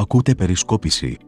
Ακούτε 0.00 0.34
περισκόπηση. 0.34 1.18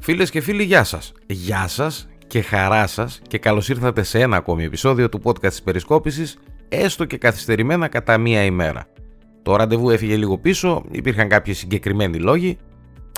Φίλες 0.00 0.30
και 0.30 0.40
φίλοι, 0.40 0.62
γεια 0.62 0.84
σας. 0.84 1.12
Γεια 1.26 1.68
σας 1.68 2.08
και 2.26 2.42
χαρά 2.42 2.86
σας 2.86 3.20
και 3.28 3.38
καλώς 3.38 3.68
ήρθατε 3.68 4.02
σε 4.02 4.20
ένα 4.20 4.36
ακόμη 4.36 4.64
επεισόδιο 4.64 5.08
του 5.08 5.20
podcast 5.24 5.48
της 5.48 5.62
περισκόπησης, 5.62 6.38
έστω 6.68 7.04
και 7.04 7.18
καθυστερημένα 7.18 7.88
κατά 7.88 8.18
μία 8.18 8.44
ημέρα. 8.44 8.86
Το 9.42 9.56
ραντεβού 9.56 9.90
έφυγε 9.90 10.16
λίγο 10.16 10.38
πίσω, 10.38 10.84
υπήρχαν 10.90 11.28
κάποιοι 11.28 11.54
συγκεκριμένοι 11.54 12.18
λόγοι, 12.18 12.58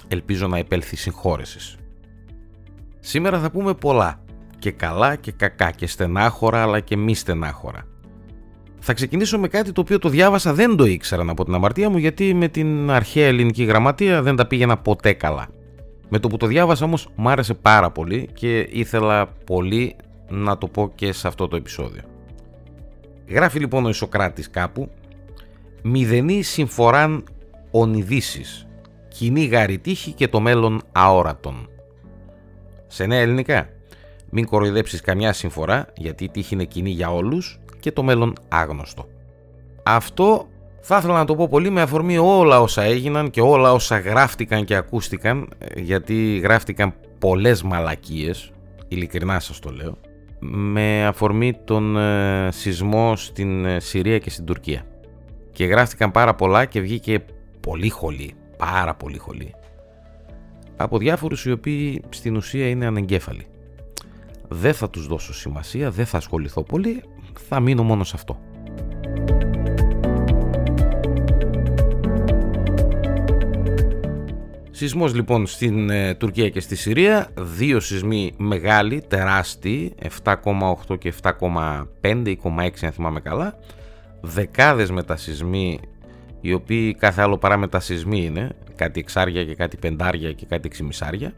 ελπίζω 0.08 0.46
να 0.46 0.58
επέλθει 0.58 0.96
συγχώρεσης. 0.96 1.76
Σήμερα 3.00 3.40
θα 3.40 3.50
πούμε 3.50 3.74
πολλά, 3.74 4.24
και 4.58 4.70
καλά 4.70 5.16
και 5.16 5.32
κακά 5.32 5.70
και 5.70 5.86
στενάχωρα 5.86 6.62
αλλά 6.62 6.80
και 6.80 6.96
μη 6.96 7.14
στενάχωρα. 7.14 7.86
Θα 8.78 8.92
ξεκινήσω 8.92 9.38
με 9.38 9.48
κάτι 9.48 9.72
το 9.72 9.80
οποίο 9.80 9.98
το 9.98 10.08
διάβασα, 10.08 10.54
δεν 10.54 10.76
το 10.76 10.84
ήξερα 10.84 11.24
από 11.28 11.44
την 11.44 11.54
αμαρτία 11.54 11.90
μου 11.90 11.96
γιατί 11.96 12.34
με 12.34 12.48
την 12.48 12.90
αρχαία 12.90 13.26
ελληνική 13.26 13.64
γραμματεία 13.64 14.22
δεν 14.22 14.36
τα 14.36 14.46
πήγαινα 14.46 14.76
ποτέ 14.76 15.12
καλά. 15.12 15.48
Με 16.08 16.18
το 16.18 16.28
που 16.28 16.36
το 16.36 16.46
διάβασα 16.46 16.84
όμως 16.84 17.08
μου 17.16 17.28
άρεσε 17.28 17.54
πάρα 17.54 17.90
πολύ 17.90 18.28
και 18.34 18.58
ήθελα 18.58 19.26
πολύ 19.26 19.96
να 20.28 20.58
το 20.58 20.68
πω 20.68 20.92
και 20.94 21.12
σε 21.12 21.28
αυτό 21.28 21.48
το 21.48 21.56
επεισόδιο. 21.56 22.02
Γράφει 23.28 23.58
λοιπόν 23.58 23.84
ο 23.86 23.88
Ισοκράτης 23.88 24.50
κάπου 24.50 24.90
«Μηδενή 25.82 26.42
συμφοράν 26.42 27.24
ονειδήσεις, 27.70 28.66
κοινή 29.08 29.44
γαριτύχη 29.44 30.12
και 30.12 30.28
το 30.28 30.40
μέλλον 30.40 30.82
αόρατον». 30.92 31.68
Σε 32.86 33.06
νέα 33.06 33.20
ελληνικά, 33.20 33.68
μην 34.30 34.46
κοροϊδέψεις 34.46 35.00
καμιά 35.00 35.32
συμφορά 35.32 35.86
γιατί 35.96 36.24
η 36.24 36.28
τύχη 36.28 36.54
είναι 36.54 36.64
κοινή 36.64 36.90
για 36.90 37.12
όλους 37.12 37.60
και 37.86 37.92
το 37.92 38.02
μέλλον 38.02 38.32
άγνωστο. 38.48 39.08
Αυτό 39.82 40.48
θα 40.80 40.96
ήθελα 40.96 41.14
να 41.14 41.24
το 41.24 41.34
πω 41.34 41.48
πολύ 41.48 41.70
με 41.70 41.80
αφορμή 41.80 42.18
όλα 42.18 42.60
όσα 42.60 42.82
έγιναν 42.82 43.30
και 43.30 43.40
όλα 43.40 43.72
όσα 43.72 43.98
γράφτηκαν 43.98 44.64
και 44.64 44.74
ακούστηκαν 44.74 45.48
γιατί 45.76 46.38
γράφτηκαν 46.38 46.94
πολλές 47.18 47.62
μαλακίες, 47.62 48.52
ειλικρινά 48.88 49.40
σας 49.40 49.58
το 49.58 49.70
λέω, 49.70 49.98
με 50.38 51.06
αφορμή 51.06 51.54
τον 51.64 51.96
ε, 51.96 52.48
σεισμό 52.52 53.16
στην 53.16 53.64
ε, 53.64 53.80
Συρία 53.80 54.18
και 54.18 54.30
στην 54.30 54.44
Τουρκία. 54.44 54.82
Και 55.52 55.64
γράφτηκαν 55.64 56.10
πάρα 56.10 56.34
πολλά 56.34 56.64
και 56.64 56.80
βγήκε 56.80 57.24
πολύ 57.60 57.88
χολή, 57.88 58.34
πάρα 58.56 58.94
πολύ 58.94 59.18
χολή. 59.18 59.54
Από 60.76 60.98
διάφορους 60.98 61.44
οι 61.44 61.50
οποίοι 61.50 62.02
στην 62.08 62.36
ουσία 62.36 62.68
είναι 62.68 62.86
ανεγκέφαλοι. 62.86 63.46
Δεν 64.48 64.74
θα 64.74 64.90
τους 64.90 65.06
δώσω 65.06 65.34
σημασία, 65.34 65.90
δεν 65.90 66.06
θα 66.06 66.16
ασχοληθώ 66.16 66.62
πολύ, 66.62 67.02
θα 67.40 67.60
μείνω 67.60 67.82
μόνο 67.82 68.04
σε 68.04 68.12
αυτό. 68.14 68.38
Σεισμός 74.70 75.14
λοιπόν 75.14 75.46
στην 75.46 75.90
ε, 75.90 76.14
Τουρκία 76.14 76.48
και 76.48 76.60
στη 76.60 76.76
Συρία, 76.76 77.28
δύο 77.38 77.80
σεισμοί 77.80 78.32
μεγάλοι, 78.36 79.02
τεράστιοι, 79.08 79.94
7,8 80.24 80.98
και 80.98 81.12
7,5 81.22 82.22
ή 82.24 82.38
6 82.44 82.70
αν 82.82 82.92
θυμάμαι 82.92 83.20
καλά, 83.20 83.58
δεκάδες 84.20 84.90
μετασυσμοί 84.90 85.80
οι 86.40 86.52
οποίοι 86.52 86.94
κάθε 86.94 87.22
άλλο 87.22 87.38
παρά 87.38 87.56
μετασυσμοί 87.56 88.24
είναι, 88.24 88.48
κάτι 88.74 89.00
εξάρια 89.00 89.44
και 89.44 89.54
κάτι 89.54 89.76
πεντάρια 89.76 90.32
και 90.32 90.46
κάτι 90.46 90.66
εξημισάρια, 90.66 91.32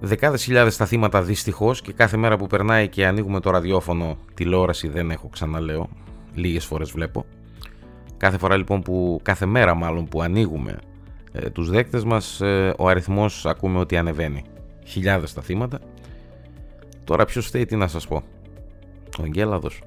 Δεκάδες 0.00 0.44
χιλιάδες 0.44 0.76
τα 0.76 0.86
θύματα 0.86 1.22
δυστυχώς 1.22 1.82
και 1.82 1.92
κάθε 1.92 2.16
μέρα 2.16 2.36
που 2.36 2.46
περνάει 2.46 2.88
και 2.88 3.06
ανοίγουμε 3.06 3.40
το 3.40 3.50
ραδιόφωνο, 3.50 4.16
τηλεόραση 4.34 4.88
δεν 4.88 5.10
έχω 5.10 5.28
ξαναλέω, 5.28 5.88
λίγες 6.34 6.64
φορές 6.64 6.90
βλέπω. 6.90 7.24
Κάθε 8.16 8.38
φορά 8.38 8.56
λοιπόν 8.56 8.82
που, 8.82 9.20
κάθε 9.22 9.46
μέρα 9.46 9.74
μάλλον 9.74 10.08
που 10.08 10.22
ανοίγουμε 10.22 10.78
ε, 11.32 11.50
τους 11.50 11.70
δέκτες 11.70 12.04
μας, 12.04 12.40
ε, 12.40 12.74
ο 12.78 12.88
αριθμός 12.88 13.46
ακούμε 13.46 13.78
ότι 13.78 13.96
ανεβαίνει. 13.96 14.44
Χιλιάδες 14.84 15.32
τα 15.32 15.42
θύματα. 15.42 15.78
Τώρα 17.04 17.24
ποιος 17.24 17.46
φταίει 17.46 17.64
τι 17.64 17.76
να 17.76 17.86
σας 17.86 18.06
πω. 18.06 18.22
Ο 19.18 19.22
Αγγέλαδος. 19.22 19.82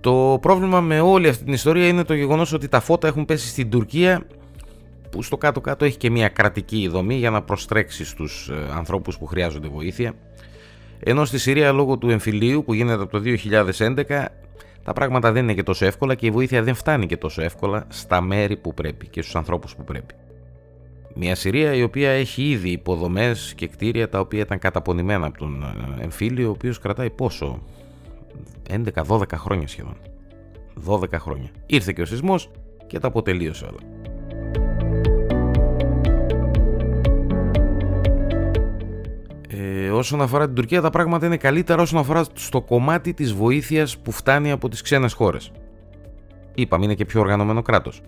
Το 0.00 0.38
πρόβλημα 0.40 0.80
με 0.80 1.00
όλη 1.00 1.28
αυτή 1.28 1.44
την 1.44 1.52
ιστορία 1.52 1.86
είναι 1.86 2.04
το 2.04 2.14
γεγονός 2.14 2.52
ότι 2.52 2.68
τα 2.68 2.80
φώτα 2.80 3.08
έχουν 3.08 3.24
πέσει 3.24 3.48
στην 3.48 3.70
Τουρκία 3.70 4.26
που 5.14 5.22
στο 5.22 5.36
κάτω-κάτω 5.36 5.84
έχει 5.84 5.96
και 5.96 6.10
μια 6.10 6.28
κρατική 6.28 6.88
δομή 6.88 7.14
για 7.14 7.30
να 7.30 7.42
προστρέξεις 7.42 8.08
στους 8.08 8.48
ε, 8.48 8.72
ανθρώπους 8.72 9.18
που 9.18 9.26
χρειάζονται 9.26 9.68
βοήθεια. 9.68 10.12
Ενώ 11.00 11.24
στη 11.24 11.38
Συρία 11.38 11.72
λόγω 11.72 11.98
του 11.98 12.10
εμφυλίου 12.10 12.64
που 12.64 12.74
γίνεται 12.74 13.02
από 13.02 13.20
το 13.20 13.22
2011 13.78 14.26
τα 14.84 14.92
πράγματα 14.92 15.32
δεν 15.32 15.42
είναι 15.42 15.54
και 15.54 15.62
τόσο 15.62 15.86
εύκολα 15.86 16.14
και 16.14 16.26
η 16.26 16.30
βοήθεια 16.30 16.62
δεν 16.62 16.74
φτάνει 16.74 17.06
και 17.06 17.16
τόσο 17.16 17.42
εύκολα 17.42 17.84
στα 17.88 18.20
μέρη 18.20 18.56
που 18.56 18.74
πρέπει 18.74 19.06
και 19.06 19.22
στους 19.22 19.36
ανθρώπους 19.36 19.74
που 19.76 19.84
πρέπει. 19.84 20.14
Μια 21.14 21.34
Συρία 21.34 21.74
η 21.74 21.82
οποία 21.82 22.10
έχει 22.10 22.42
ήδη 22.50 22.70
υποδομές 22.70 23.52
και 23.56 23.66
κτίρια 23.66 24.08
τα 24.08 24.20
οποία 24.20 24.40
ήταν 24.40 24.58
καταπονημένα 24.58 25.26
από 25.26 25.38
τον 25.38 25.62
ε, 25.98 26.02
εμφύλιο 26.02 26.48
ο 26.48 26.50
οποίος 26.50 26.78
κρατάει 26.78 27.10
πόσο 27.10 27.62
11-12 29.08 29.22
χρόνια 29.34 29.68
σχεδόν 29.68 29.96
12 30.86 31.12
χρόνια 31.12 31.50
ήρθε 31.66 31.92
και 31.92 32.02
ο 32.02 32.04
σεισμός 32.04 32.50
και 32.86 32.98
τα 32.98 33.06
αποτελείωσε 33.06 33.64
όλα 33.64 33.93
όσον 39.90 40.22
αφορά 40.22 40.44
την 40.46 40.54
Τουρκία 40.54 40.80
τα 40.80 40.90
πράγματα 40.90 41.26
είναι 41.26 41.36
καλύτερα 41.36 41.82
όσον 41.82 41.98
αφορά 41.98 42.24
στο 42.34 42.60
κομμάτι 42.60 43.14
της 43.14 43.32
βοήθειας 43.32 43.98
που 43.98 44.10
φτάνει 44.10 44.50
από 44.50 44.68
τις 44.68 44.82
ξένες 44.82 45.12
χώρες. 45.12 45.52
Είπαμε 46.54 46.84
είναι 46.84 46.94
και 46.94 47.04
πιο 47.04 47.20
οργανωμένο 47.20 47.62
κράτος. 47.62 48.00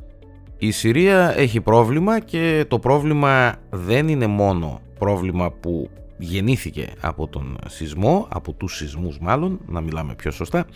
Η 0.59 0.71
Συρία 0.71 1.35
έχει 1.37 1.61
πρόβλημα 1.61 2.21
και 2.21 2.65
το 2.69 2.79
πρόβλημα 2.79 3.55
δεν 3.71 4.09
είναι 4.09 4.27
μόνο 4.27 4.81
πρόβλημα 4.99 5.51
που 5.51 5.91
γεννήθηκε 6.19 6.89
από 7.01 7.27
τον 7.27 7.59
σεισμό, 7.67 8.27
από 8.31 8.53
τους 8.53 8.77
σεισμούς 8.77 9.19
μάλλον, 9.19 9.61
να 9.67 9.81
μιλάμε 9.81 10.15
πιο 10.15 10.31
σωστά, 10.31 10.67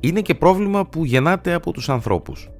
είναι 0.00 0.20
και 0.20 0.34
πρόβλημα 0.34 0.86
που 0.86 1.04
γεννάται 1.04 1.52
από 1.52 1.72
τους 1.72 1.88
ανθρώπους. 1.88 2.50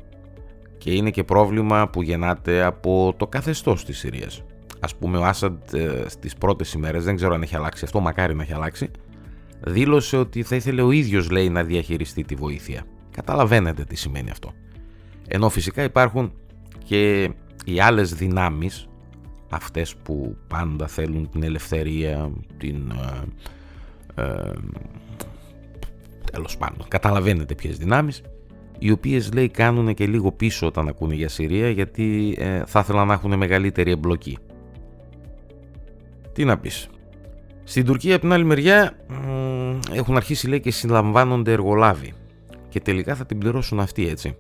Και 0.79 0.95
είναι 0.95 1.11
και 1.11 1.25
πρόβλημα 1.25 1.89
που 1.89 2.03
γεννάται 2.03 2.63
από 2.63 3.15
το 3.17 3.27
καθεστώς 3.27 3.85
της 3.85 3.99
Συρίας 3.99 4.45
ας 4.87 4.97
πούμε 4.97 5.19
ο 5.19 5.25
Άσαντ 5.25 5.75
ε, 5.75 6.05
στις 6.09 6.35
πρώτες 6.35 6.73
ημέρες, 6.73 7.05
δεν 7.05 7.17
ξέρω 7.17 7.35
αν 7.35 7.43
έχει 7.43 7.57
αλλάξει 7.57 7.85
αυτό, 7.85 8.01
μακάρι 8.01 8.35
να 8.35 8.43
έχει 8.43 8.53
αλλάξει, 8.53 8.91
δήλωσε 9.61 10.17
ότι 10.17 10.43
θα 10.43 10.57
ήθελε 10.57 10.83
ο 10.83 10.91
ίδιος 10.91 11.31
λέει 11.31 11.49
να 11.49 11.65
διαχειριστεί 11.65 12.25
τη 12.25 12.35
βοήθεια. 12.35 12.83
Καταλαβαίνετε 13.11 13.85
τι 13.85 13.97
σημαίνει 13.97 14.31
αυτό. 14.31 14.53
Ενώ 15.29 15.49
φυσικά 15.49 15.83
υπάρχουν 15.83 16.33
και 16.85 17.31
οι 17.65 17.81
άλλες 17.81 18.15
δυνάμεις, 18.15 18.89
αυτές 19.51 19.97
που 19.97 20.37
πάντα 20.49 20.87
θέλουν 20.87 21.31
την 21.31 21.43
ελευθερία, 21.43 22.31
την... 22.57 22.93
Ε, 24.15 24.23
ε, 24.23 24.53
τέλος 26.33 26.57
πάντων, 26.57 26.89
καταλαβαίνετε 26.89 27.55
ποιες 27.55 27.77
δυνάμεις, 27.77 28.23
οι 28.79 28.91
οποίες 28.91 29.33
λέει 29.33 29.49
κάνουν 29.49 29.95
και 29.95 30.07
λίγο 30.07 30.33
πίσω 30.33 30.67
όταν 30.67 30.89
ακούνε 30.89 31.15
για 31.15 31.29
Συρία 31.29 31.71
γιατί 31.71 32.37
ε, 32.39 32.63
θα 32.67 32.81
ήθελαν 32.81 33.07
να 33.07 33.13
έχουν 33.13 33.37
μεγαλύτερη 33.37 33.91
εμπλοκή. 33.91 34.39
Τι 36.37 36.45
να 36.45 36.59
πεις. 36.59 36.89
Στην 37.65 37.85
Τουρκία 37.85 38.13
από 38.13 38.21
την 38.21 38.33
άλλη 38.33 38.45
μεριά 38.45 38.97
έχουν 39.93 40.17
αρχίσει 40.17 40.49
λέει 40.49 40.61
και 40.61 40.71
συλλαμβάνονται 40.71 41.53
εργολάβοι 41.53 42.13
και 42.69 42.81
τελικά 42.81 43.15
θα 43.15 43.27
την 43.27 43.39
πληρώσουν 43.39 43.81
αυτοί 43.81 44.09
έτσι. 44.09 44.37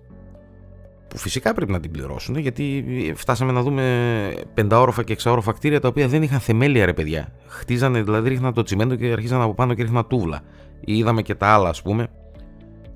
Που 1.08 1.18
φυσικά 1.18 1.54
πρέπει 1.54 1.72
να 1.72 1.80
την 1.80 1.90
πληρώσουν 1.90 2.36
γιατί 2.36 2.84
φτάσαμε 3.16 3.52
να 3.52 3.62
δούμε 3.62 4.34
πενταόροφα 4.54 5.02
και 5.02 5.12
εξαόροφα 5.12 5.52
κτίρια 5.52 5.80
τα 5.80 5.88
οποία 5.88 6.08
δεν 6.08 6.22
είχαν 6.22 6.40
θεμέλια 6.40 6.86
ρε 6.86 6.92
παιδιά. 6.92 7.32
Χτίζανε 7.46 8.02
δηλαδή 8.02 8.28
ρίχναν 8.28 8.54
το 8.54 8.62
τσιμέντο 8.62 8.94
και 8.94 9.06
αρχίζαν 9.06 9.40
από 9.40 9.54
πάνω 9.54 9.74
και 9.74 9.82
ρίχναν 9.82 10.06
τούβλα. 10.06 10.40
Ή 10.80 10.96
είδαμε 10.96 11.22
και 11.22 11.34
τα 11.34 11.46
άλλα 11.46 11.68
ας 11.68 11.82
πούμε. 11.82 12.06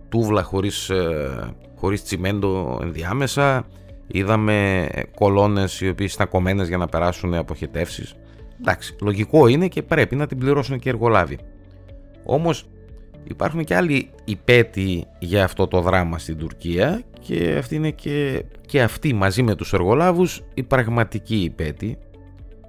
Τούβλα 0.09 0.43
χωρίς, 0.43 0.91
ε, 0.91 1.55
χωρίς 1.77 2.03
τσιμέντο 2.03 2.79
ενδιάμεσα. 2.83 3.67
Είδαμε 4.07 4.89
κολόνες 5.15 5.81
οι 5.81 5.89
οποίες 5.89 6.15
ήταν 6.15 6.29
κομμένες 6.29 6.69
για 6.69 6.77
να 6.77 6.87
περάσουν 6.87 7.35
αποχετεύσεις. 7.35 8.15
Εντάξει, 8.61 8.97
λογικό 9.01 9.47
είναι 9.47 9.69
και 9.69 9.83
πρέπει 9.83 10.17
να 10.17 10.27
την 10.27 10.39
πληρώσουν 10.39 10.79
και 10.79 10.89
οι 10.89 10.93
εργολάβοι. 10.93 11.39
Όμως 12.25 12.65
υπάρχουν 13.25 13.65
και 13.65 13.75
άλλοι 13.75 14.11
υπέτειοι 14.25 15.07
για 15.19 15.45
αυτό 15.45 15.69
το 15.69 15.81
δράμα 15.81 16.19
στην 16.19 16.37
Τουρκία 16.37 17.03
και 17.21 17.55
αυτή 17.59 17.75
είναι 17.75 17.91
και, 17.91 18.45
και 18.67 18.83
αυτοί 18.83 19.15
μαζί 19.15 19.43
με 19.43 19.55
τους 19.55 19.73
εργολάβους 19.73 20.43
οι 20.55 20.63
πραγματικοί 20.63 21.37
υπέτειοι, 21.37 21.99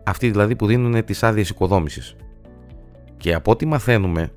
αυτοί 0.04 0.30
δηλαδή 0.30 0.56
που 0.56 0.66
δίνουν 0.66 1.06
τις 1.06 1.24
άδειες 1.24 1.50
οικοδόμησης. 1.50 2.16
Και 3.18 3.34
από 3.34 3.52
ό,τι 3.52 3.66
μαθαίνουμε, 3.66 4.32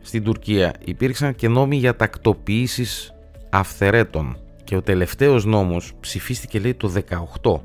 στην 0.00 0.22
Τουρκία 0.22 0.74
υπήρξαν 0.84 1.34
και 1.34 1.48
νόμοι 1.48 1.76
για 1.76 1.96
τακτοποιήσεις 1.96 3.14
αυθερέτων 3.50 4.36
και 4.64 4.76
ο 4.76 4.82
τελευταίος 4.82 5.44
νόμος 5.44 5.92
ψηφίστηκε 6.00 6.58
λέει 6.58 6.74
το 6.74 6.92
18, 7.42 7.60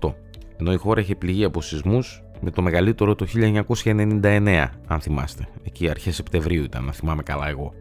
2018 0.00 0.14
ενώ 0.60 0.72
η 0.72 0.76
χώρα 0.76 1.00
είχε 1.00 1.14
πληγεί 1.14 1.44
από 1.44 1.60
σεισμούς 1.60 2.22
με 2.40 2.50
το 2.50 2.62
μεγαλύτερο 2.62 3.14
το 3.14 3.26
1999, 3.34 4.66
αν 4.86 5.00
θυμάστε. 5.00 5.48
Εκεί 5.62 5.90
αρχές 5.90 6.14
Σεπτεμβρίου 6.14 6.62
ήταν, 6.62 6.84
να 6.84 6.92
θυμάμαι 6.92 7.22
καλά 7.22 7.48
εγώ. 7.48 7.74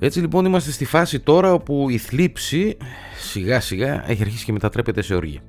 Έτσι 0.00 0.20
λοιπόν 0.20 0.44
είμαστε 0.44 0.70
στη 0.70 0.84
φάση 0.84 1.20
τώρα 1.20 1.52
όπου 1.52 1.90
η 1.90 1.98
θλίψη 1.98 2.76
σιγά 3.18 3.60
σιγά 3.60 4.10
έχει 4.10 4.22
αρχίσει 4.22 4.44
και 4.44 4.52
μετατρέπεται 4.52 5.02
σε 5.02 5.14
οργή. 5.14 5.40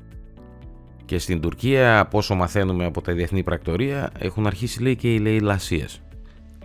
Και 1.05 1.17
στην 1.17 1.41
Τουρκία, 1.41 1.99
από 1.99 2.17
όσο 2.17 2.35
μαθαίνουμε 2.35 2.85
από 2.85 3.01
τα 3.01 3.13
διεθνή 3.13 3.43
πρακτορία, 3.43 4.11
έχουν 4.19 4.47
αρχίσει 4.47 4.81
λέει 4.81 4.95
και 4.95 5.13
οι 5.13 5.19
λαιλασίες. 5.19 6.01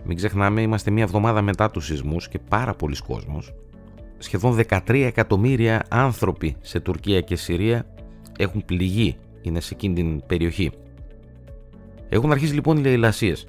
Μην 0.03 0.17
ξεχνάμε, 0.17 0.61
είμαστε 0.61 0.91
μία 0.91 1.03
εβδομάδα 1.03 1.41
μετά 1.41 1.71
τους 1.71 1.85
σεισμούς 1.85 2.27
και 2.27 2.39
πάρα 2.49 2.73
πολλοί 2.73 2.95
κόσμος, 3.07 3.53
σχεδόν 4.17 4.59
13 4.69 4.79
εκατομμύρια 4.87 5.85
άνθρωποι 5.89 6.55
σε 6.61 6.79
Τουρκία 6.79 7.21
και 7.21 7.35
Συρία 7.35 7.85
έχουν 8.37 8.65
πληγεί, 8.65 9.15
είναι 9.41 9.59
σε 9.59 9.73
εκείνη 9.73 9.95
την 9.95 10.25
περιοχή. 10.25 10.71
Έχουν 12.09 12.31
αρχίσει 12.31 12.53
λοιπόν 12.53 12.77
οι 12.77 12.81
λαιλασίες 12.81 13.47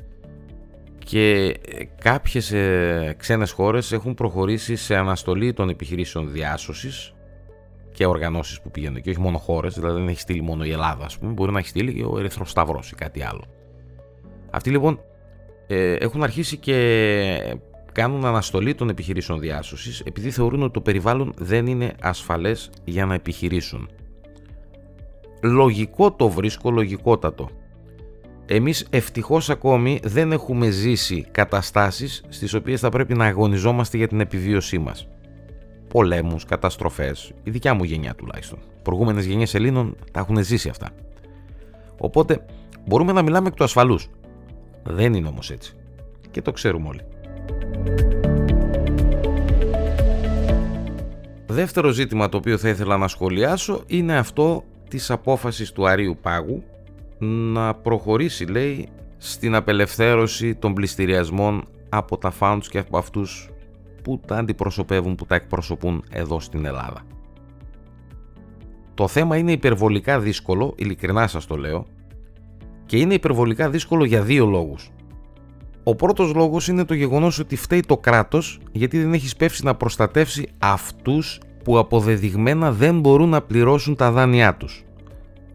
και 0.98 1.56
κάποιες 2.00 2.52
ε, 2.52 3.14
ξένες 3.18 3.50
χώρες 3.50 3.92
έχουν 3.92 4.14
προχωρήσει 4.14 4.76
σε 4.76 4.96
αναστολή 4.96 5.52
των 5.52 5.68
επιχειρήσεων 5.68 6.32
διάσωσης 6.32 7.14
και 7.92 8.06
οργανώσεις 8.06 8.60
που 8.60 8.70
πηγαίνουν 8.70 9.00
και 9.00 9.10
όχι 9.10 9.20
μόνο 9.20 9.38
χώρες, 9.38 9.74
δηλαδή 9.74 9.98
δεν 9.98 10.08
έχει 10.08 10.20
στείλει 10.20 10.42
μόνο 10.42 10.64
η 10.64 10.70
Ελλάδα 10.70 11.04
ας 11.04 11.18
πούμε, 11.18 11.32
μπορεί 11.32 11.52
να 11.52 11.58
έχει 11.58 11.68
στείλει 11.68 11.94
και 11.94 12.04
ο 12.04 12.18
Ερυθρός 12.18 12.50
Σταυρός 12.50 12.90
ή 12.90 12.94
κάτι 12.94 13.22
άλλο. 13.22 13.44
Αυτοί 14.50 14.70
λοιπόν 14.70 15.00
ε, 15.66 15.92
έχουν 15.92 16.22
αρχίσει 16.22 16.56
και 16.56 17.58
κάνουν 17.96 18.25
αναστολή 18.25 18.75
των 18.75 18.88
επιχειρήσεων 18.88 19.40
διάσωσης 19.40 20.00
επειδή 20.00 20.31
θεωρούν 20.31 20.62
ότι 20.62 20.72
το 20.72 20.81
περιβάλλον 20.81 21.32
δεν 21.38 21.66
είναι 21.66 21.93
ασφαλές 22.00 22.70
για 22.84 23.06
να 23.06 23.14
επιχειρήσουν. 23.14 23.88
Λογικό 25.43 26.12
το 26.12 26.28
βρίσκω, 26.28 26.70
λογικότατο. 26.70 27.50
Εμείς 28.46 28.87
ευτυχώς 28.90 29.50
ακόμη 29.50 30.00
δεν 30.02 30.32
έχουμε 30.32 30.70
ζήσει 30.70 31.26
καταστάσεις 31.31 32.25
στις 32.28 32.54
οποίες 32.54 32.81
θα 32.81 32.88
πρέπει 32.88 33.14
να 33.14 33.25
αγωνιζόμαστε 33.25 33.96
για 33.96 34.08
την 34.08 34.20
επιβίωσή 34.20 34.78
μας. 34.78 35.08
Πολέμους, 35.88 36.44
καταστροφές, 36.44 37.32
η 37.42 37.50
δικιά 37.50 37.75
μου 37.75 37.84
γενιά 37.84 38.14
τουλάχιστον. 38.14 38.58
Προηγούμενες 38.82 39.25
γενιές 39.25 39.54
Ελλήνων 39.54 39.96
τα 40.12 40.20
έχουν 40.20 40.44
ζήσει 40.44 40.69
αυτά. 40.69 40.90
Οπότε 41.99 42.44
μπορούμε 42.87 43.12
να 43.12 43.22
μιλάμε 43.22 43.49
εκ 43.49 43.54
του 43.54 43.64
ασφαλούς. 43.64 44.10
Δεν 44.82 45.14
είναι 45.14 45.28
όμως 45.28 45.50
έτσι. 45.50 45.75
Και 46.31 46.42
το 46.42 46.52
ξέρουμε 46.52 46.88
όλοι. 46.88 47.00
Δεύτερο 51.46 51.90
ζήτημα 51.90 52.28
το 52.28 52.37
οποίο 52.37 52.58
θα 52.58 52.69
ήθελα 52.69 52.96
να 52.96 53.08
σχολιάσω 53.08 53.82
είναι 53.87 54.16
αυτό 54.16 54.64
της 54.88 55.10
απόφασης 55.10 55.72
του 55.72 55.88
Αρίου 55.88 56.19
Πάγου 56.22 56.62
να 57.19 57.75
προχωρήσει 57.75 58.44
λέει 58.44 58.88
στην 59.16 59.54
απελευθέρωση 59.54 60.54
των 60.54 60.75
πληστηριασμών 60.75 61.69
από 61.88 62.19
τα 62.19 62.32
founds 62.40 62.64
και 62.70 62.78
από 62.78 62.98
αυτούς 62.98 63.50
που 64.02 64.20
τα 64.26 64.37
αντιπροσωπεύουν, 64.37 65.14
που 65.14 65.26
τα 65.26 65.34
εκπροσωπούν 65.34 66.04
εδώ 66.10 66.40
στην 66.40 66.64
Ελλάδα. 66.64 67.02
Το 68.94 69.08
θέμα 69.08 69.37
είναι 69.37 69.52
υπερβολικά 69.52 70.20
δύσκολο, 70.20 70.75
ειλικρινά 70.76 71.26
σας 71.26 71.46
το 71.46 71.56
λέω, 71.56 71.87
και 72.87 72.99
είναι 72.99 73.14
υπερβολικά 73.14 73.70
δύσκολο 73.70 74.04
για 74.04 74.22
δύο 74.22 74.46
λόγους. 74.46 74.90
Ο 75.88 75.94
πρώτος 75.94 76.34
λόγος 76.34 76.68
είναι 76.68 76.84
το 76.84 76.94
γεγονός 76.94 77.38
ότι 77.38 77.56
φταίει 77.56 77.80
το 77.80 77.96
κράτος 77.96 78.60
γιατί 78.72 78.98
δεν 78.98 79.12
έχεις 79.12 79.30
σπεύσει 79.30 79.64
να 79.64 79.74
προστατεύσει 79.74 80.48
αυτούς 80.58 81.40
που 81.64 81.78
αποδεδειγμένα 81.78 82.72
δεν 82.72 83.00
μπορούν 83.00 83.28
να 83.28 83.42
πληρώσουν 83.42 83.96
τα 83.96 84.10
δάνειά 84.10 84.54
τους. 84.54 84.84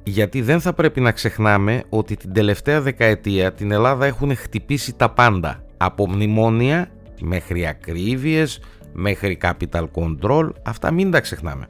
Γιατί 0.04 0.42
δεν 0.42 0.60
θα 0.60 0.74
πρέπει 0.74 1.01
να 1.01 1.12
ξεχνάμε 1.12 1.83
ότι 1.89 2.16
την 2.16 2.33
τελευταία 2.33 2.81
δεκαετία 2.81 3.54
την 3.54 3.72
Ελλάδα 3.72 4.06
έχουν 4.06 4.36
χτυπήσει 4.36 4.95
τα 4.95 5.10
πάντα. 5.10 5.63
Από 5.78 6.10
μνημόνια 6.10 6.92
μέχρι 7.22 7.68
ακρίβειες, 7.68 8.60
μέχρι 8.94 9.38
capital 9.42 9.86
control, 9.94 10.50
αυτά 10.63 10.92
μην 10.92 11.12
τα 11.12 11.19
ξεχνάμε. 11.19 11.68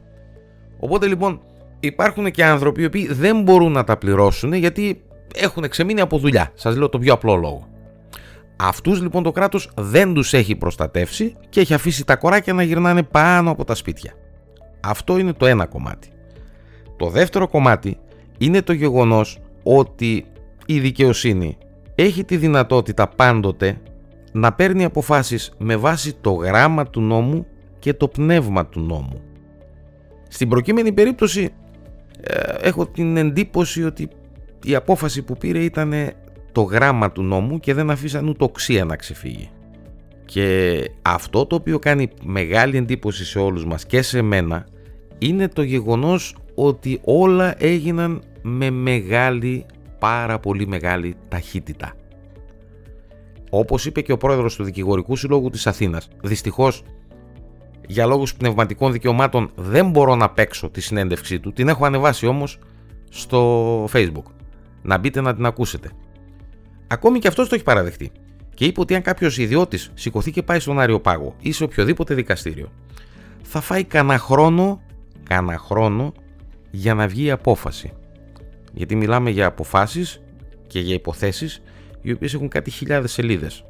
Οπότε 0.80 1.08
λοιπόν 1.08 1.42
υπάρχουν 1.80 2.32
και 2.32 2.46
άνθρωποι 2.46 2.82
οι 2.82 2.86
οποίοι 2.86 3.08
δεν 3.14 3.42
μπορούν 3.42 3.72
να 3.72 3.84
τα 3.84 3.98
πληρώσουν 3.98 4.54
γιατί 4.54 5.02
έχουν 5.36 5.70
ξεμείνει 5.70 6.02
από 6.02 6.18
δουλειά. 6.18 6.52
Σας 6.54 6.76
λέω 6.76 6.90
το 6.90 7.00
πιο 7.00 7.14
απλό 7.14 7.36
λόγο. 7.36 7.71
Αυτούς 8.64 9.02
λοιπόν 9.02 9.24
το 9.24 9.32
κράτος 9.32 9.72
δεν 9.76 10.14
τους 10.14 10.34
έχει 10.34 10.56
προστατεύσει 10.56 11.36
και 11.50 11.60
έχει 11.60 11.74
αφήσει 11.74 12.06
τα 12.06 12.16
κοράκια 12.16 12.54
να 12.54 12.64
γυρνάνε 12.64 13.04
πάνω 13.04 13.52
από 13.52 13.66
τα 13.66 13.76
σπίτια. 13.76 14.14
Αυτό 14.80 15.18
είναι 15.18 15.34
το 15.34 15.46
ένα 15.46 15.66
κομμάτι. 15.66 16.10
Το 16.98 17.10
δεύτερο 17.10 17.48
κομμάτι 17.48 17.98
είναι 18.38 18.62
το 18.62 18.74
γεγονός 18.74 19.40
ότι 19.64 20.26
η 20.66 20.80
δικαιοσύνη 20.80 21.58
έχει 21.96 22.24
τη 22.24 22.38
δυνατότητα 22.38 23.08
πάντοτε 23.08 23.82
να 24.32 24.54
παίρνει 24.54 24.84
αποφάσεις 24.84 25.54
με 25.58 25.76
βάση 25.76 26.14
το 26.22 26.32
γράμμα 26.32 26.88
του 26.88 27.02
νόμου 27.02 27.46
και 27.80 27.94
το 27.94 28.08
πνεύμα 28.08 28.66
του 28.66 28.80
νόμου. 28.80 29.22
Στην 30.28 30.50
προκείμενη 30.50 30.92
περίπτωση 30.92 31.54
ε, 32.22 32.54
έχω 32.62 32.88
την 32.88 33.18
εντύπωση 33.18 33.84
ότι 33.84 34.10
η 34.64 34.76
απόφαση 34.76 35.22
που 35.22 35.38
πήρε 35.38 35.60
ήταν 35.60 35.94
το 36.52 36.62
γράμμα 36.62 37.12
του 37.12 37.24
νόμου 37.24 37.60
και 37.60 37.74
δεν 37.74 37.90
αφήσαν 37.90 38.28
ούτε 38.28 38.44
οξία 38.44 38.86
να 38.86 38.96
ξεφύγει. 38.96 39.50
Και 40.26 40.82
αυτό 41.02 41.46
το 41.46 41.56
οποίο 41.56 41.80
κάνει 41.80 42.10
μεγάλη 42.24 42.78
εντύπωση 42.78 43.26
σε 43.26 43.40
όλους 43.40 43.66
μας 43.66 43.86
και 43.86 44.02
σε 44.02 44.22
μένα 44.22 44.66
είναι 45.18 45.48
το 45.48 45.62
γεγονός 45.62 46.36
ότι 46.56 47.00
όλα 47.04 47.64
έγιναν 47.64 48.22
με 48.42 48.70
μεγάλη, 48.70 49.66
πάρα 50.00 50.40
πολύ 50.40 50.68
μεγάλη 50.68 51.16
ταχύτητα. 51.28 51.94
Όπως 53.50 53.86
είπε 53.86 54.02
και 54.02 54.12
ο 54.12 54.18
πρόεδρος 54.18 54.56
του 54.56 54.64
Δικηγορικού 54.64 55.16
Συλλόγου 55.16 55.50
της 55.50 55.68
Αθήνας, 55.68 56.08
δυστυχώς 56.22 56.84
για 57.88 58.06
λόγους 58.06 58.36
πνευματικών 58.36 58.92
δικαιωμάτων 58.92 59.52
δεν 59.56 59.90
μπορώ 59.90 60.16
να 60.16 60.30
παίξω 60.30 60.70
τη 60.70 60.82
συνέντευξή 60.82 61.40
του, 61.40 61.54
την 61.54 61.68
έχω 61.68 61.86
ανεβάσει 61.86 62.28
όμως 62.28 62.60
στο 63.10 63.84
facebook. 63.94 64.26
Να 64.82 64.98
μπείτε 64.98 65.22
να 65.22 65.36
την 65.36 65.46
ακούσετε. 65.46 65.92
Ακόμη 66.92 67.20
και 67.20 67.28
αυτός 67.28 67.50
το 67.50 67.56
έχει 67.56 67.64
παραδεχτεί. 67.64 68.12
Και 68.54 68.66
είπε 68.66 68.80
ότι 68.80 68.96
αν 68.96 69.02
κάποιος 69.02 69.38
ιδιώτης 69.38 69.92
σηκωθεί 69.94 70.32
και 70.32 70.44
πάει 70.44 70.60
στον 70.60 70.80
Άριο 70.80 71.00
Πάγο 71.00 71.36
ή 71.40 71.52
σε 71.52 71.64
οποιοδήποτε 71.64 72.14
δικαστήριο, 72.14 72.72
θα 73.42 73.62
φάει 73.62 73.84
κανένα 73.84 74.20
χρόνο, 74.20 74.82
κανένα 75.24 75.58
χρόνο 75.58 76.14
για 76.72 76.94
να 76.94 77.08
βγει 77.08 77.24
η 77.24 77.32
απόφαση. 77.32 77.94
Γιατί 78.74 78.96
μιλάμε 78.96 79.30
για 79.30 79.46
αποφάσεις 79.46 80.22
και 80.68 80.80
για 80.80 80.94
υποθέσεις 80.94 81.62
οι 82.02 82.12
οποίες 82.12 82.34
έχουν 82.34 82.48
κάτι 82.48 82.70
χιλιάδες 82.70 83.12
σελίδες 83.12 83.66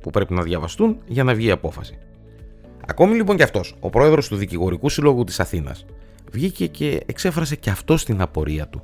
που 0.00 0.10
πρέπει 0.10 0.34
να 0.34 0.42
διαβαστούν 0.42 0.98
για 1.06 1.24
να 1.24 1.34
βγει 1.34 1.46
η 1.46 1.50
απόφαση. 1.50 1.98
Ακόμη 2.86 3.14
λοιπόν 3.14 3.36
και 3.36 3.42
αυτός, 3.42 3.74
ο 3.80 3.90
πρόεδρος 3.90 4.28
του 4.28 4.36
Δικηγορικού 4.36 4.88
Συλλόγου 4.88 5.24
της 5.24 5.40
Αθήνας, 5.40 5.84
βγήκε 6.32 6.66
και 6.66 7.02
εξέφρασε 7.06 7.56
και 7.56 7.70
αυτό 7.70 7.94
την 7.94 8.20
απορία 8.20 8.68
του 8.68 8.82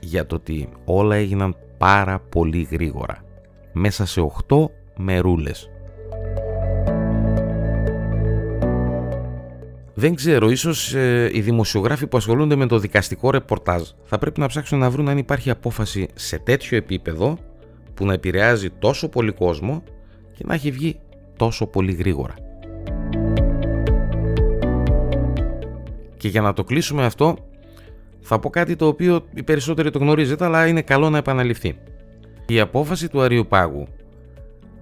για 0.00 0.26
το 0.26 0.34
ότι 0.34 0.68
όλα 0.84 1.16
έγιναν 1.16 1.56
πάρα 1.78 2.18
πολύ 2.18 2.68
γρήγορα 2.70 3.24
μέσα 3.72 4.06
σε 4.06 4.30
8 4.48 4.64
μερούλες 4.96 5.70
Δεν 10.00 10.14
ξέρω, 10.14 10.50
ίσως 10.50 10.94
ε, 10.94 11.30
οι 11.32 11.40
δημοσιογράφοι 11.40 12.06
που 12.06 12.16
ασχολούνται 12.16 12.56
με 12.56 12.66
το 12.66 12.78
δικαστικό 12.78 13.30
ρεπορτάζ 13.30 13.82
θα 14.04 14.18
πρέπει 14.18 14.40
να 14.40 14.46
ψάξουν 14.46 14.78
να 14.78 14.90
βρουν 14.90 15.08
αν 15.08 15.18
υπάρχει 15.18 15.50
απόφαση 15.50 16.08
σε 16.14 16.38
τέτοιο 16.38 16.76
επίπεδο 16.76 17.38
που 17.94 18.06
να 18.06 18.12
επηρεάζει 18.12 18.70
τόσο 18.70 19.08
πολύ 19.08 19.32
κόσμο 19.32 19.82
και 20.32 20.44
να 20.46 20.54
έχει 20.54 20.70
βγει 20.70 21.00
τόσο 21.36 21.66
πολύ 21.66 21.92
γρήγορα. 21.92 22.34
Και 26.16 26.28
για 26.28 26.40
να 26.40 26.52
το 26.52 26.64
κλείσουμε 26.64 27.04
αυτό, 27.04 27.36
θα 28.28 28.38
πω 28.38 28.50
κάτι 28.50 28.76
το 28.76 28.86
οποίο 28.86 29.24
οι 29.34 29.42
περισσότεροι 29.42 29.90
το 29.90 29.98
γνωρίζετε, 29.98 30.44
αλλά 30.44 30.66
είναι 30.66 30.82
καλό 30.82 31.10
να 31.10 31.18
επαναληφθεί. 31.18 31.78
Η 32.46 32.60
απόφαση 32.60 33.08
του 33.08 33.20
Αριοπάγου 33.20 33.86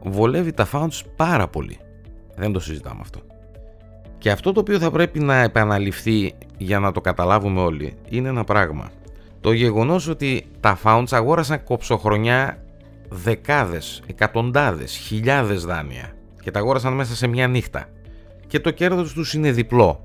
βολεύει 0.03 0.53
τα 0.53 0.69
founds 0.73 1.01
πάρα 1.17 1.49
πολύ. 1.49 1.79
Δεν 2.37 2.53
το 2.53 2.61
συζητάμε 2.61 3.01
αυτό. 3.01 3.21
Και 4.19 4.31
αυτό 4.31 4.53
το 4.53 4.61
οποίο 4.61 4.79
θα 4.79 4.91
πρέπει 4.91 5.19
να 5.19 5.37
επαναληφθεί 5.43 6.33
για 6.59 6.79
να 6.79 6.93
το 6.93 7.01
καταλάβουμε 7.01 7.61
όλοι 7.61 7.95
είναι 8.09 8.29
ένα 8.29 8.45
πράγμα. 8.45 8.91
Το 9.41 9.53
γεγονός 9.53 10.09
ότι 10.09 10.47
τα 10.61 10.79
founds 10.85 11.09
αγόρασαν 11.11 11.65
κοψοχρονιά 11.65 12.63
δεκάδες, 13.09 14.03
εκατοντάδες, 14.07 14.97
χιλιάδες 14.97 15.65
δάνεια 15.65 16.13
και 16.43 16.51
τα 16.51 16.59
αγόρασαν 16.59 16.93
μέσα 16.93 17.15
σε 17.15 17.27
μια 17.27 17.49
νύχτα. 17.49 17.89
Και 18.47 18.61
το 18.61 18.71
κέρδος 18.71 19.13
τους 19.13 19.35
είναι 19.35 19.51
διπλό. 19.51 20.01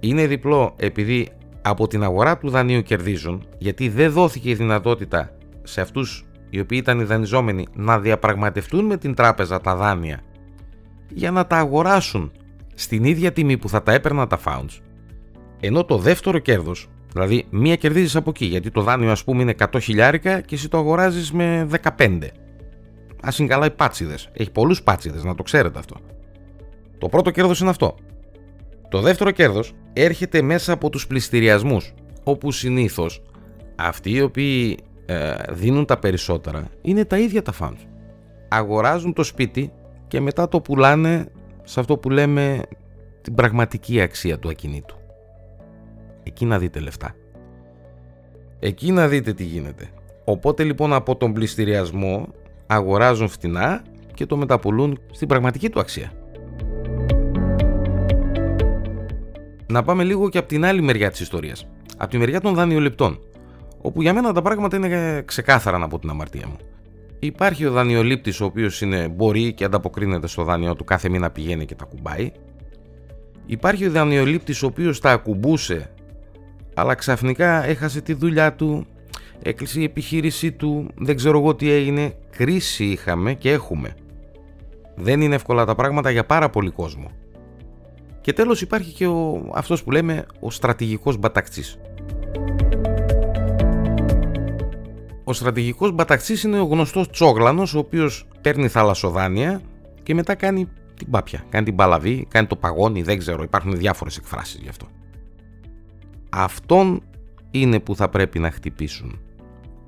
Είναι 0.00 0.26
διπλό 0.26 0.74
επειδή 0.76 1.28
από 1.66 1.86
την 1.86 2.02
αγορά 2.02 2.38
του 2.38 2.50
δανείου 2.50 2.82
κερδίζουν, 2.82 3.46
γιατί 3.58 3.88
δεν 3.88 4.12
δόθηκε 4.12 4.50
η 4.50 4.54
δυνατότητα 4.54 5.30
σε 5.62 5.80
αυτούς 5.80 6.24
οι 6.50 6.60
οποίοι 6.60 6.78
ήταν 6.82 7.00
οι 7.00 7.04
δανειζόμενοι 7.04 7.66
να 7.74 7.98
διαπραγματευτούν 7.98 8.84
με 8.84 8.96
την 8.96 9.14
τράπεζα 9.14 9.60
τα 9.60 9.76
δάνεια 9.76 10.20
για 11.08 11.30
να 11.30 11.46
τα 11.46 11.56
αγοράσουν 11.56 12.32
στην 12.74 13.04
ίδια 13.04 13.32
τιμή 13.32 13.58
που 13.58 13.68
θα 13.68 13.82
τα 13.82 13.92
έπαιρνα 13.92 14.26
τα 14.26 14.38
founds, 14.44 14.80
ενώ 15.60 15.84
το 15.84 15.98
δεύτερο 15.98 16.38
κέρδος, 16.38 16.88
δηλαδή 17.12 17.46
μία 17.50 17.76
κερδίζεις 17.76 18.16
από 18.16 18.30
εκεί, 18.30 18.44
γιατί 18.44 18.70
το 18.70 18.82
δάνειο 18.82 19.10
ας 19.10 19.24
πούμε 19.24 19.42
είναι 19.42 19.54
100 19.58 19.80
χιλιάρικα 19.80 20.40
και 20.40 20.54
εσύ 20.54 20.68
το 20.68 20.78
αγοράζεις 20.78 21.32
με 21.32 21.68
15. 21.98 22.30
Α 23.20 23.28
είναι 23.38 23.48
καλά 23.48 23.66
οι 23.66 23.70
πάτσιδες. 23.70 24.28
Έχει 24.32 24.50
πολλούς 24.50 24.82
πάτσιδες, 24.82 25.24
να 25.24 25.34
το 25.34 25.42
ξέρετε 25.42 25.78
αυτό. 25.78 25.96
Το 26.98 27.08
πρώτο 27.08 27.30
κέρδος 27.30 27.60
είναι 27.60 27.70
αυτό. 27.70 27.94
Το 28.94 29.00
δεύτερο 29.00 29.30
κέρδος 29.30 29.72
έρχεται 29.92 30.42
μέσα 30.42 30.72
από 30.72 30.90
τους 30.90 31.06
πληστηριασμούς, 31.06 31.94
όπου 32.24 32.52
συνήθως 32.52 33.22
αυτοί 33.76 34.10
οι 34.10 34.20
οποίοι 34.20 34.78
ε, 35.06 35.34
δίνουν 35.50 35.84
τα 35.84 35.98
περισσότερα 35.98 36.68
είναι 36.82 37.04
τα 37.04 37.18
ίδια 37.18 37.42
τα 37.42 37.52
φανς. 37.52 37.80
Αγοράζουν 38.48 39.12
το 39.12 39.22
σπίτι 39.22 39.72
και 40.08 40.20
μετά 40.20 40.48
το 40.48 40.60
πουλάνε 40.60 41.28
σε 41.62 41.80
αυτό 41.80 41.98
που 41.98 42.10
λέμε 42.10 42.62
την 43.20 43.34
πραγματική 43.34 44.00
αξία 44.00 44.38
του 44.38 44.48
ακινήτου. 44.48 44.96
Εκεί 46.22 46.44
να 46.44 46.58
δείτε 46.58 46.80
λεφτά. 46.80 47.14
Εκεί 48.58 48.92
να 48.92 49.08
δείτε 49.08 49.32
τι 49.32 49.44
γίνεται. 49.44 49.88
Οπότε 50.24 50.64
λοιπόν 50.64 50.92
από 50.92 51.16
τον 51.16 51.32
πληστηριασμό 51.32 52.28
αγοράζουν 52.66 53.28
φτηνά 53.28 53.82
και 54.14 54.26
το 54.26 54.36
μεταπολούν 54.36 54.98
στην 55.10 55.28
πραγματική 55.28 55.70
του 55.70 55.80
αξία. 55.80 56.12
Να 59.66 59.82
πάμε 59.82 60.04
λίγο 60.04 60.28
και 60.28 60.38
από 60.38 60.48
την 60.48 60.64
άλλη 60.64 60.82
μεριά 60.82 61.10
της 61.10 61.20
ιστορίας. 61.20 61.66
Από 61.96 62.10
τη 62.10 62.18
μεριά 62.18 62.40
των 62.40 62.54
δανειοληπτών. 62.54 63.18
Όπου 63.80 64.02
για 64.02 64.14
μένα 64.14 64.32
τα 64.32 64.42
πράγματα 64.42 64.76
είναι 64.76 65.22
ξεκάθαρα 65.24 65.84
από 65.84 65.98
την 65.98 66.10
αμαρτία 66.10 66.46
μου. 66.46 66.56
Υπάρχει 67.18 67.66
ο 67.66 67.70
δανειολήπτης 67.70 68.40
ο 68.40 68.44
οποίος 68.44 68.80
είναι, 68.80 69.08
μπορεί 69.08 69.52
και 69.52 69.64
ανταποκρίνεται 69.64 70.26
στο 70.26 70.42
δάνειό 70.42 70.74
του 70.74 70.84
κάθε 70.84 71.08
μήνα 71.08 71.30
πηγαίνει 71.30 71.64
και 71.64 71.74
τα 71.74 71.84
κουμπάει. 71.84 72.32
Υπάρχει 73.46 73.86
ο 73.86 73.90
δανειολήπτης 73.90 74.62
ο 74.62 74.66
οποίος 74.66 75.00
τα 75.00 75.10
ακουμπούσε 75.10 75.94
αλλά 76.74 76.94
ξαφνικά 76.94 77.64
έχασε 77.64 78.00
τη 78.00 78.12
δουλειά 78.12 78.54
του, 78.54 78.86
έκλεισε 79.42 79.80
η 79.80 79.84
επιχείρησή 79.84 80.52
του, 80.52 80.86
δεν 80.94 81.16
ξέρω 81.16 81.38
εγώ 81.38 81.54
τι 81.54 81.70
έγινε, 81.70 82.14
κρίση 82.30 82.84
είχαμε 82.84 83.34
και 83.34 83.50
έχουμε. 83.50 83.94
Δεν 84.94 85.20
είναι 85.20 85.34
εύκολα 85.34 85.64
τα 85.64 85.74
πράγματα 85.74 86.10
για 86.10 86.24
πάρα 86.24 86.50
πολύ 86.50 86.70
κόσμο. 86.70 87.10
Και 88.24 88.32
τέλος 88.32 88.60
υπάρχει 88.60 88.92
και 88.92 89.06
ο, 89.06 89.50
αυτός 89.54 89.84
που 89.84 89.90
λέμε 89.90 90.26
ο 90.40 90.50
στρατηγικός 90.50 91.16
μπαταξής. 91.16 91.78
Ο 95.24 95.32
στρατηγικός 95.32 95.92
μπαταξής 95.92 96.42
είναι 96.42 96.60
ο 96.60 96.64
γνωστός 96.64 97.10
τσόγλανος 97.10 97.74
ο 97.74 97.78
οποίος 97.78 98.26
παίρνει 98.40 98.68
θαλασσοδάνεια 98.68 99.60
και 100.02 100.14
μετά 100.14 100.34
κάνει 100.34 100.68
την 100.94 101.10
πάπια, 101.10 101.44
κάνει 101.48 101.64
την 101.64 101.76
παλαβή, 101.76 102.26
κάνει 102.30 102.46
το 102.46 102.56
παγόνι, 102.56 103.02
δεν 103.02 103.18
ξέρω, 103.18 103.42
υπάρχουν 103.42 103.76
διάφορες 103.76 104.16
εκφράσεις 104.16 104.60
γι' 104.62 104.68
αυτό. 104.68 104.86
Αυτόν 106.30 107.02
είναι 107.50 107.80
που 107.80 107.96
θα 107.96 108.08
πρέπει 108.08 108.38
να 108.38 108.50
χτυπήσουν. 108.50 109.18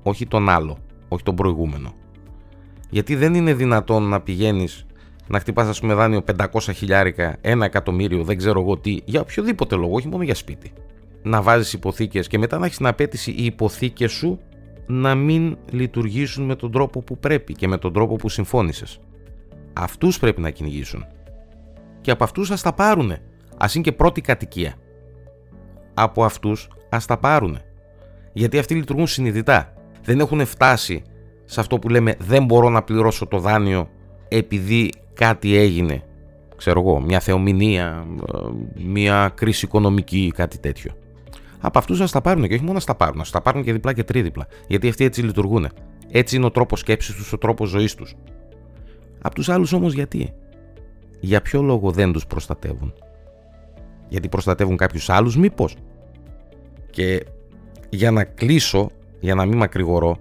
Όχι 0.03 0.27
τον 0.27 0.49
άλλο, 0.49 0.77
όχι 1.07 1.23
τον 1.23 1.35
προηγούμενο. 1.35 1.93
Γιατί 2.89 3.15
δεν 3.15 3.33
είναι 3.33 3.53
δυνατόν 3.53 4.03
να 4.03 4.21
πηγαίνεις 4.21 4.86
να 5.27 5.39
χτυπάς 5.39 5.67
ας 5.67 5.79
πούμε 5.79 5.93
δάνειο 5.93 6.23
500 6.37 6.45
χιλιάρικα, 6.73 7.37
ένα 7.41 7.65
εκατομμύριο, 7.65 8.23
δεν 8.23 8.37
ξέρω 8.37 8.61
εγώ 8.61 8.77
τι, 8.77 8.97
για 9.05 9.21
οποιοδήποτε 9.21 9.75
λόγο, 9.75 9.93
όχι 9.95 10.07
μόνο 10.07 10.23
για 10.23 10.35
σπίτι. 10.35 10.71
Να 11.23 11.41
βάζεις 11.41 11.73
υποθήκες 11.73 12.27
και 12.27 12.37
μετά 12.37 12.57
να 12.57 12.65
έχεις 12.65 12.77
την 12.77 12.87
απέτηση 12.87 13.31
οι 13.31 13.45
υποθήκες 13.45 14.11
σου 14.11 14.39
να 14.85 15.15
μην 15.15 15.57
λειτουργήσουν 15.71 16.45
με 16.45 16.55
τον 16.55 16.71
τρόπο 16.71 17.01
που 17.01 17.17
πρέπει 17.17 17.53
και 17.53 17.67
με 17.67 17.77
τον 17.77 17.93
τρόπο 17.93 18.15
που 18.15 18.29
συμφώνησες. 18.29 18.99
Αυτούς 19.73 20.19
πρέπει 20.19 20.41
να 20.41 20.49
κυνηγήσουν. 20.49 21.05
Και 22.01 22.11
από 22.11 22.23
αυτούς 22.23 22.51
ας 22.51 22.61
τα 22.61 22.73
πάρουνε. 22.73 23.21
Ας 23.57 23.75
είναι 23.75 23.83
και 23.83 23.91
πρώτη 23.91 24.21
κατοικία 24.21 24.75
από 25.99 26.23
αυτούς 26.23 26.67
ας 26.89 27.05
τα 27.05 27.17
πάρουν. 27.17 27.59
Γιατί 28.33 28.57
αυτοί 28.57 28.75
λειτουργούν 28.75 29.07
συνειδητά. 29.07 29.73
Δεν 30.03 30.19
έχουν 30.19 30.45
φτάσει 30.45 31.01
σε 31.45 31.59
αυτό 31.59 31.79
που 31.79 31.89
λέμε 31.89 32.15
δεν 32.19 32.45
μπορώ 32.45 32.69
να 32.69 32.83
πληρώσω 32.83 33.27
το 33.27 33.39
δάνειο 33.39 33.89
επειδή 34.27 34.91
κάτι 35.17 35.55
έγινε. 35.55 36.01
Ξέρω 36.55 36.79
εγώ, 36.79 36.99
μια 36.99 37.19
θεομηνία, 37.19 38.05
μια 38.85 39.31
κρίση 39.35 39.65
οικονομική, 39.65 40.31
κάτι 40.35 40.57
τέτοιο. 40.59 40.91
Από 41.59 41.79
αυτούς 41.79 42.01
ας 42.01 42.11
τα 42.11 42.21
πάρουν 42.21 42.47
και 42.47 42.53
όχι 42.53 42.63
μόνο 42.63 42.73
να 42.73 42.85
τα 42.85 42.95
πάρουν, 42.95 43.21
ας 43.21 43.31
τα 43.31 43.41
πάρουν 43.41 43.63
και 43.63 43.71
διπλά 43.71 43.93
και 43.93 44.03
τρίδιπλα. 44.03 44.47
Γιατί 44.67 44.87
αυτοί 44.87 45.03
έτσι 45.03 45.21
λειτουργούν. 45.21 45.67
Έτσι 46.11 46.35
είναι 46.35 46.45
ο 46.45 46.51
τρόπος 46.51 46.79
σκέψης 46.79 47.15
τους, 47.15 47.33
ο 47.33 47.37
τρόπος 47.37 47.69
ζωής 47.69 47.95
τους. 47.95 48.15
Από 49.21 49.35
τους 49.35 49.49
άλλους 49.49 49.73
όμως 49.73 49.93
γιατί; 49.93 50.33
Για 51.19 51.41
ποιο 51.41 51.61
λόγο 51.61 51.91
δεν 51.91 52.11
τους 52.11 52.27
προστατεύουν; 52.27 52.93
Γιατί 54.09 54.29
προστατεύουν 54.29 54.77
κάποιους 54.77 55.09
άλλους, 55.09 55.37
μήπως; 55.37 55.75
Και 56.89 57.25
για 57.89 58.11
να 58.11 58.23
κλείσω, 58.23 58.89
για 59.19 59.35
να 59.35 59.45
μην 59.45 59.57
μακρηγορώ, 59.57 60.17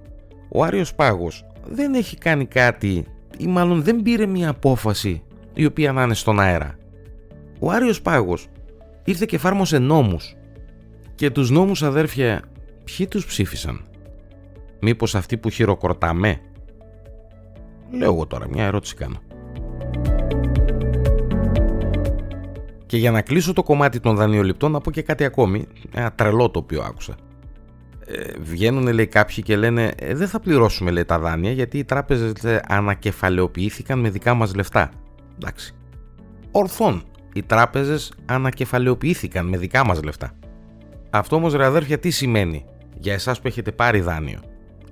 ο 0.48 0.64
Άριος 0.64 0.94
Πάγος 0.94 1.44
δεν 1.70 1.94
έχει 1.94 2.16
κάνει 2.16 2.46
κάτι 2.46 3.04
ή 3.38 3.46
μάλλον 3.46 3.82
δεν 3.82 4.02
πήρε 4.02 4.26
μια 4.26 4.48
απόφαση 4.48 5.22
η 5.54 5.64
οποία 5.64 5.92
να 5.92 6.02
είναι 6.02 6.14
στον 6.14 6.40
αέρα. 6.40 6.78
Ο 7.58 7.70
Άριος 7.70 8.02
Πάγος 8.02 8.46
ήρθε 9.04 9.24
και 9.24 9.36
εφάρμοσε 9.36 9.78
νόμους. 9.78 10.36
Και 11.14 11.30
τους 11.30 11.50
νόμους 11.50 11.82
αδέρφια 11.82 12.42
ποιοι 12.84 13.06
τους 13.06 13.26
ψήφισαν; 13.26 13.84
Μήπως 14.80 15.14
αυτοί 15.14 15.36
που 15.36 15.50
χειροκροτάμε; 15.50 16.40
Λέω 17.90 18.12
εγώ 18.12 18.26
τώρα 18.26 18.48
μια 18.48 18.64
ερώτηση 18.64 18.94
κάνω. 18.94 19.16
Και 22.86 22.96
για 22.96 23.10
να 23.10 23.22
κλείσω 23.22 23.52
το 23.52 23.62
κομμάτι 23.62 24.00
των 24.00 24.16
δανειοληπτών 24.16 24.70
να 24.72 24.80
πω 24.80 24.90
και 24.90 25.02
κάτι 25.02 25.24
ακόμη, 25.24 25.66
ένα 25.94 26.12
τρελό 26.12 26.50
το 26.50 26.58
οποίο 26.58 26.82
άκουσα. 26.82 27.14
Ε, 28.08 28.30
βγαίνουν 28.40 28.92
λέει 28.92 29.06
κάποιοι 29.06 29.42
και 29.42 29.56
λένε 29.56 29.92
ε, 29.98 30.14
δεν 30.14 30.28
θα 30.28 30.40
πληρώσουμε 30.40 30.90
λέει 30.90 31.04
τα 31.04 31.18
δάνεια 31.18 31.50
γιατί 31.50 31.78
οι 31.78 31.84
τράπεζες 31.84 32.32
λέει, 32.42 32.60
ανακεφαλαιοποιήθηκαν 32.68 33.98
με 33.98 34.10
δικά 34.10 34.34
μας 34.34 34.54
λεφτά. 34.54 34.90
Εντάξει. 35.36 35.74
Ορθών. 36.50 37.02
Οι 37.32 37.42
τράπεζες 37.42 38.12
ανακεφαλαιοποιήθηκαν 38.26 39.46
με 39.46 39.56
δικά 39.56 39.84
μας 39.84 40.02
λεφτά. 40.02 40.32
Αυτό 41.10 41.36
όμως 41.36 41.54
ρε 41.54 41.64
αδέρφια 41.64 41.98
τι 41.98 42.10
σημαίνει 42.10 42.64
για 42.98 43.12
εσάς 43.12 43.40
που 43.40 43.46
έχετε 43.46 43.72
πάρει 43.72 44.00
δάνειο; 44.00 44.40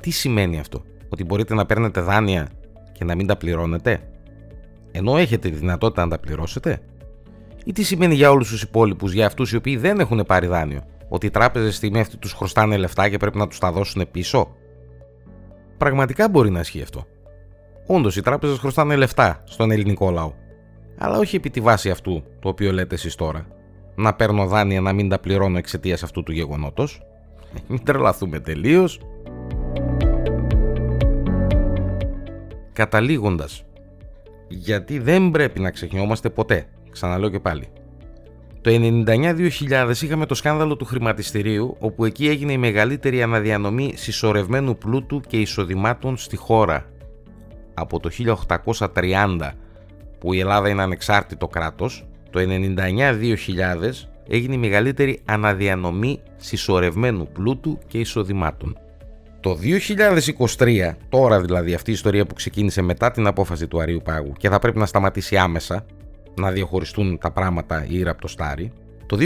Τι 0.00 0.10
σημαίνει 0.10 0.58
αυτό; 0.58 0.84
Ότι 1.08 1.24
μπορείτε 1.24 1.54
να 1.54 1.66
παίρνετε 1.66 2.00
δάνεια 2.00 2.48
και 2.92 3.04
να 3.04 3.14
μην 3.14 3.26
τα 3.26 3.36
πληρώνετε; 3.36 4.00
Ενώ 4.92 5.16
έχετε 5.16 5.48
τη 5.48 5.54
δυνατότητα 5.54 6.02
να 6.04 6.10
τα 6.10 6.18
πληρώσετε; 6.18 6.80
Ή 7.64 7.72
τι 7.72 7.82
σημαίνει 7.82 8.14
για 8.14 8.30
όλους 8.30 8.48
τους 8.48 8.62
υπόλοιπους, 8.62 9.12
για 9.12 9.26
αυτούς 9.26 9.52
οι 9.52 9.56
οποίοι 9.56 9.76
δεν 9.76 10.00
έχουν 10.00 10.24
πάρει 10.26 10.46
δάνειο, 10.46 10.82
ότι 11.08 11.26
οι 11.26 11.30
τράπεζες 11.30 11.68
στη 11.68 11.76
στιγμή 11.76 12.00
αυτή 12.00 12.16
τους 12.16 12.32
χρωστάνε 12.32 12.76
λεφτά 12.76 13.08
και 13.08 13.16
πρέπει 13.16 13.38
να 13.38 13.48
τους 13.48 13.58
τα 13.58 13.72
δώσουν 13.72 14.06
πίσω; 14.10 14.56
Πραγματικά 15.76 16.28
μπορεί 16.28 16.50
να 16.50 16.60
ισχύει 16.60 16.82
αυτό. 16.82 17.06
Όντως, 17.86 18.16
οι 18.16 18.22
τράπεζες 18.22 18.58
χρωστάνε 18.58 18.96
λεφτά 18.96 19.42
στον 19.44 19.70
ελληνικό 19.70 20.10
λαό. 20.10 20.32
Αλλά 20.98 21.18
όχι 21.18 21.36
επί 21.36 21.50
τη 21.50 21.60
βάση 21.60 21.90
αυτού 21.90 22.22
το 22.40 22.48
οποίο 22.48 22.72
λέτε 22.72 22.94
εσείς 22.94 23.14
τώρα. 23.14 23.46
Να 23.94 24.14
παίρνω 24.14 24.46
δάνεια 24.46 24.80
να 24.80 24.92
μην 24.92 25.08
τα 25.08 25.18
πληρώνω 25.18 25.58
εξαιτίας 25.58 26.02
αυτού 26.02 26.22
του 26.22 26.32
γεγονότος. 26.32 27.02
Μην 27.66 27.84
τρελαθούμε 27.84 28.40
τελείως. 28.40 29.00
Καταλήγοντας, 32.72 33.64
γιατί 34.48 34.98
δεν 34.98 35.30
πρέπει 35.30 35.60
να 35.60 35.70
ξεχνιόμαστε 35.70 36.30
ποτέ 36.30 36.66
Ξαναλέω 36.94 37.30
και 37.30 37.40
πάλι. 37.40 37.68
Το 38.64 38.70
99-2000 38.70 39.92
είχαμε 40.02 40.26
το 40.26 40.34
σκάνδαλο 40.34 40.76
του 40.76 40.84
χρηματιστηρίου, 40.84 41.76
όπου 41.78 42.04
εκεί 42.04 42.28
έγινε 42.28 42.52
η 42.52 42.58
μεγαλύτερη 42.58 43.22
αναδιανομή 43.22 43.92
συσσωρευμένου 43.96 44.78
πλούτου 44.78 45.20
και 45.20 45.36
εισοδημάτων 45.40 46.16
στη 46.16 46.36
χώρα. 46.36 46.86
Από 47.74 48.00
το 48.00 48.10
1830 48.94 49.50
που 50.18 50.32
η 50.32 50.38
Ελλάδα 50.38 50.68
είναι 50.68 50.82
ανεξάρτητο 50.82 51.48
κράτος, 51.48 52.06
το 52.30 52.40
99-2000 52.40 54.06
έγινε 54.28 54.54
η 54.54 54.58
μεγαλύτερη 54.58 55.20
αναδιανομή 55.24 56.20
συσσωρευμένου 56.36 57.28
πλούτου 57.32 57.78
και 57.86 57.98
εισοδημάτων. 57.98 58.78
Το 59.40 59.58
2023, 60.58 60.90
τώρα 61.08 61.40
δηλαδή 61.40 61.74
αυτή 61.74 61.90
η 61.90 61.94
ιστορία 61.94 62.26
που 62.26 62.34
ξεκίνησε 62.34 62.82
μετά 62.82 63.10
την 63.10 63.26
απόφαση 63.26 63.66
του 63.66 63.80
Αρίου 63.80 64.00
Πάγου 64.04 64.32
και 64.32 64.48
θα 64.48 64.58
πρέπει 64.58 64.78
να 64.78 64.86
σταματήσει 64.86 65.36
άμεσα, 65.36 65.84
να 66.40 66.50
διαχωριστούν 66.50 67.18
τα 67.18 67.30
πράγματα 67.30 67.86
ήρα 67.88 68.10
από 68.10 68.20
το 68.20 68.28
στάρι, 68.28 68.72
το 69.06 69.16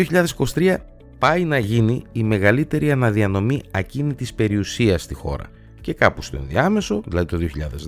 2023 0.54 0.76
πάει 1.18 1.44
να 1.44 1.58
γίνει 1.58 2.02
η 2.12 2.22
μεγαλύτερη 2.22 2.90
αναδιανομή 2.90 3.60
ακίνητης 3.70 4.34
περιουσίας 4.34 5.02
στη 5.02 5.14
χώρα. 5.14 5.44
Και 5.80 5.94
κάπου 5.94 6.22
στο 6.22 6.36
ενδιάμεσο, 6.36 7.02
δηλαδή 7.06 7.26
το 7.26 7.38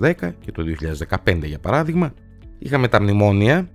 2010 0.01 0.13
και 0.39 0.51
το 0.51 0.63
2015 1.25 1.43
για 1.43 1.59
παράδειγμα, 1.59 2.13
είχαμε 2.59 2.87
τα 2.87 3.01
μνημόνια 3.01 3.69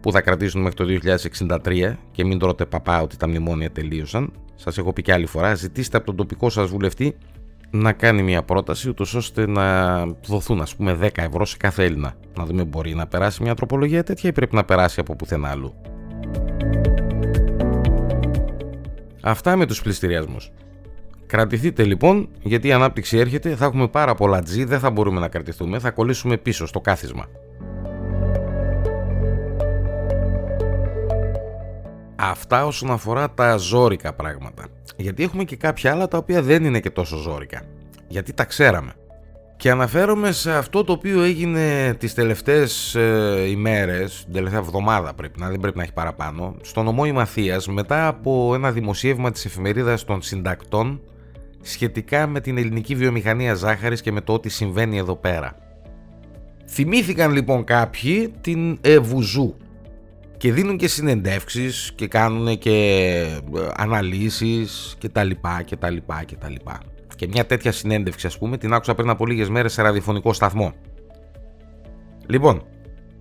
που 0.00 0.12
θα 0.12 0.20
κρατήσουν 0.20 0.62
μέχρι 0.62 0.76
το 0.76 1.16
2063 1.64 1.94
και 2.10 2.24
μην 2.24 2.38
τρώτε 2.38 2.66
παπά 2.66 3.02
ότι 3.02 3.16
τα 3.16 3.28
μνημόνια 3.28 3.70
τελείωσαν. 3.70 4.32
Σας 4.54 4.78
έχω 4.78 4.92
πει 4.92 5.02
και 5.02 5.12
άλλη 5.12 5.26
φορά, 5.26 5.54
ζητήστε 5.54 5.96
από 5.96 6.06
τον 6.06 6.16
τοπικό 6.16 6.50
σας 6.50 6.68
βουλευτή 6.68 7.16
να 7.76 7.92
κάνει 7.92 8.22
μια 8.22 8.42
πρόταση 8.42 8.88
ούτως 8.88 9.14
ώστε 9.14 9.46
να 9.46 9.96
δοθούν 10.06 10.60
ας 10.60 10.76
πούμε 10.76 10.98
10 11.00 11.08
ευρώ 11.14 11.44
σε 11.44 11.56
κάθε 11.56 11.84
Έλληνα. 11.84 12.14
Να 12.36 12.44
δούμε 12.44 12.64
μπορεί 12.64 12.94
να 12.94 13.06
περάσει 13.06 13.42
μια 13.42 13.54
τροπολογία 13.54 14.02
τέτοια 14.02 14.30
ή 14.30 14.32
πρέπει 14.32 14.54
να 14.54 14.64
περάσει 14.64 15.00
από 15.00 15.16
πουθενά 15.16 15.48
άλλου. 15.48 15.74
Αυτά 19.22 19.56
με 19.56 19.66
τους 19.66 19.82
πληστηριασμούς. 19.82 20.52
Κρατηθείτε 21.26 21.84
λοιπόν, 21.84 22.28
γιατί 22.42 22.68
η 22.68 22.72
ανάπτυξη 22.72 23.18
έρχεται, 23.18 23.56
θα 23.56 23.64
έχουμε 23.64 23.88
πάρα 23.88 24.14
πολλά 24.14 24.42
τζι, 24.42 24.64
δεν 24.64 24.78
θα 24.78 24.90
μπορούμε 24.90 25.20
να 25.20 25.28
κρατηθούμε, 25.28 25.78
θα 25.78 25.90
κολλήσουμε 25.90 26.36
πίσω 26.36 26.66
στο 26.66 26.80
κάθισμα. 26.80 27.26
Αυτά 32.16 32.66
όσον 32.66 32.90
αφορά 32.90 33.30
τα 33.30 33.56
ζώρικα 33.56 34.12
πράγματα. 34.12 34.66
Γιατί 34.96 35.22
έχουμε 35.22 35.44
και 35.44 35.56
κάποια 35.56 35.92
άλλα 35.92 36.08
τα 36.08 36.18
οποία 36.18 36.42
δεν 36.42 36.64
είναι 36.64 36.80
και 36.80 36.90
τόσο 36.90 37.16
ζώρικα. 37.16 37.62
Γιατί 38.08 38.32
τα 38.32 38.44
ξέραμε. 38.44 38.92
Και 39.56 39.70
αναφέρομαι 39.70 40.32
σε 40.32 40.52
αυτό 40.52 40.84
το 40.84 40.92
οποίο 40.92 41.22
έγινε 41.22 41.94
τις 41.98 42.14
τελευταίες 42.14 42.94
ε, 42.94 43.44
ημέρες, 43.48 44.22
την 44.24 44.32
τελευταία 44.32 44.58
εβδομάδα 44.58 45.14
πρέπει 45.14 45.40
να, 45.40 45.48
δεν 45.48 45.60
πρέπει 45.60 45.76
να 45.76 45.82
έχει 45.82 45.92
παραπάνω, 45.92 46.56
στο 46.62 46.82
νομό 46.82 47.04
Ημαθίας 47.04 47.68
μετά 47.68 48.06
από 48.06 48.54
ένα 48.54 48.72
δημοσίευμα 48.72 49.30
της 49.30 49.44
εφημερίδας 49.44 50.04
των 50.04 50.22
συντακτών 50.22 51.00
σχετικά 51.60 52.26
με 52.26 52.40
την 52.40 52.58
ελληνική 52.58 52.94
βιομηχανία 52.94 53.54
ζάχαρης 53.54 54.00
και 54.00 54.12
με 54.12 54.20
το 54.20 54.32
ότι 54.32 54.48
συμβαίνει 54.48 54.98
εδώ 54.98 55.16
πέρα. 55.16 55.56
Θυμήθηκαν 56.66 57.32
λοιπόν 57.32 57.64
κάποιοι 57.64 58.34
την 58.40 58.78
Ευουζού 58.80 59.56
και 60.44 60.52
δίνουν 60.52 60.76
και 60.76 60.88
συνεντεύξεις 60.88 61.92
και 61.94 62.06
κάνουν 62.06 62.58
και 62.58 62.70
ε, 63.54 63.68
αναλύσεις 63.76 64.94
και 64.98 65.08
τα 65.08 65.24
λοιπά 65.24 65.62
και 65.62 65.76
τα 65.76 65.90
λοιπά 65.90 66.22
και 66.24 66.36
τα 66.36 66.48
λοιπά. 66.48 66.80
Και 67.16 67.26
μια 67.26 67.46
τέτοια 67.46 67.72
συνέντευξη 67.72 68.26
ας 68.26 68.38
πούμε 68.38 68.56
την 68.56 68.72
άκουσα 68.72 68.94
πριν 68.94 69.08
από 69.10 69.26
λίγες 69.26 69.48
μέρες 69.48 69.72
σε 69.72 69.82
ραδιοφωνικό 69.82 70.32
σταθμό. 70.32 70.72
Λοιπόν, 72.26 72.62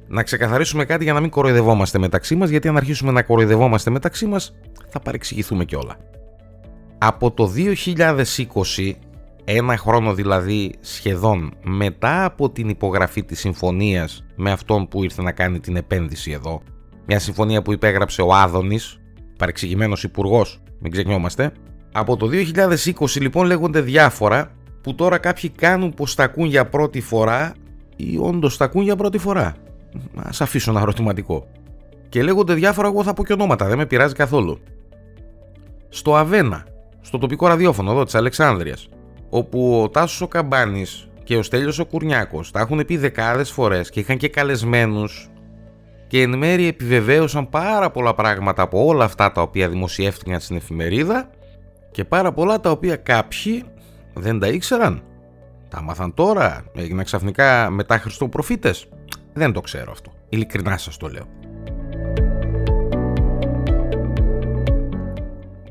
να 0.08 0.24
ξεκαθαρίσουμε 0.24 0.86
κάτι 0.86 1.04
για 1.04 1.14
να 1.14 1.20
μην 1.20 1.30
κοροϊδευόμαστε 1.30 1.98
μεταξύ 1.98 2.36
μας 2.36 2.50
γιατί 2.50 2.68
αν 2.68 2.78
αρχίσουμε 2.78 3.12
να 3.12 3.22
κοροϊδευόμαστε 3.22 3.90
μεταξύ 3.90 4.26
μας 4.26 4.56
θα 4.90 5.00
παρεξηγηθούμε 5.00 5.66
κιόλα. 5.66 5.98
Από 6.98 7.32
το 7.32 7.52
2020, 7.56 8.92
ένα 9.44 9.78
χρόνο 9.78 10.14
δηλαδή 10.14 10.74
σχεδόν 10.80 11.54
μετά 11.64 12.26
από 12.26 12.50
την 12.50 12.70
υπογραφή 12.70 13.24
της 13.24 13.40
συμφωνίας 13.40 14.26
με 14.36 14.52
αυτόν 14.52 14.88
που 14.88 15.04
ήρθε 15.04 15.22
να 15.22 15.32
κάνει 15.32 15.60
την 15.60 15.76
επένδυση 15.76 16.32
εδώ, 16.32 16.62
μια 17.06 17.20
συμφωνία 17.20 17.62
που 17.62 17.74
υπέγραψε 17.74 18.22
ο 18.22 18.34
Άδωνης, 18.34 19.00
παρεξηγημένος 19.38 20.04
υπουργός, 20.04 20.62
μην 20.80 20.92
ξεχνιόμαστε, 20.92 21.52
από 21.92 22.18
το 22.18 22.30
2020 22.30 23.22
λοιπόν 23.22 23.46
λέγονται 23.46 23.82
διάφορα 23.82 24.52
που 24.82 24.96
τώρα 24.96 25.18
κάποιοι 25.18 25.50
κάνουν 25.50 25.94
πως 25.94 26.16
τα 26.16 26.24
ακούν 26.24 26.46
για 26.46 26.66
πρώτη 26.66 27.02
φορά 27.02 27.54
ή 27.96 28.18
όντως 28.18 28.58
τα 28.58 28.66
ακούν 28.66 28.84
για 28.84 28.96
πρώτη 28.96 29.18
φορά. 29.18 29.56
Ας 30.16 30.42
αφήσω 30.42 30.72
ένα 30.72 30.82
ερωτηματικό. 30.82 31.48
Και 32.10 32.24
λέγονται 32.24 32.54
διάφορα, 32.54 32.88
εγώ 32.88 33.04
θα 33.04 33.14
πω 33.14 33.26
και 33.26 33.34
ονόματα, 33.34 33.66
δεν 33.66 33.78
με 33.78 33.86
πειράζει 33.86 34.14
καθόλου. 34.14 34.60
Στο 35.90 36.16
Αβένα, 36.16 36.66
στο 37.02 37.18
τοπικό 37.18 37.48
ραδιόφωνο 37.48 37.92
εδώ 37.92 38.04
της 38.04 38.16
Αλεξάνδρειας, 38.16 38.90
όπου 39.30 39.82
ο 39.82 39.90
Τάσος 39.90 40.22
ο 40.22 40.28
Καμπάνης 40.28 41.08
και 41.24 41.38
ο 41.38 41.44
Στέλιος 41.44 41.80
ο 41.80 41.86
Κουρνιάκος 41.86 42.52
τα 42.52 42.60
έχουν 42.60 42.86
πει 42.86 42.98
δεκάδες 42.98 43.52
φορές 43.52 43.90
και 43.90 44.00
είχαν 44.00 44.18
και 44.18 44.30
καλεσμένους 44.30 45.30
και 46.14 46.22
εν 46.22 46.38
μέρει 46.38 46.68
επιβεβαίωσαν 46.68 47.50
πάρα 47.50 47.92
πολλά 47.92 48.14
πράγματα 48.14 48.62
από 48.62 48.86
όλα 48.86 49.04
αυτά 49.04 49.32
τα 49.32 49.42
οποία 49.42 49.70
δημοσιεύτηκαν 49.70 50.40
στην 50.40 50.56
εφημερίδα 50.56 51.30
και 51.92 52.06
πάρα 52.06 52.32
πολλά 52.32 52.60
τα 52.60 52.72
οποία 52.72 52.96
κάποιοι 52.96 53.64
δεν 54.14 54.40
τα 54.40 54.48
ήξεραν. 54.48 55.04
Τα 55.70 55.82
μάθαν 55.82 56.14
τώρα, 56.14 56.64
έγιναν 56.76 57.06
ξαφνικά 57.06 57.70
μετά 57.70 57.98
Χριστοπροφήτες. 57.98 58.88
Δεν 59.34 59.54
το 59.54 59.62
ξέρω 59.62 59.92
αυτό. 59.92 60.12
Ειλικρινά 60.30 60.78
σας 60.78 60.98
το 60.98 61.08
λέω. 61.08 61.28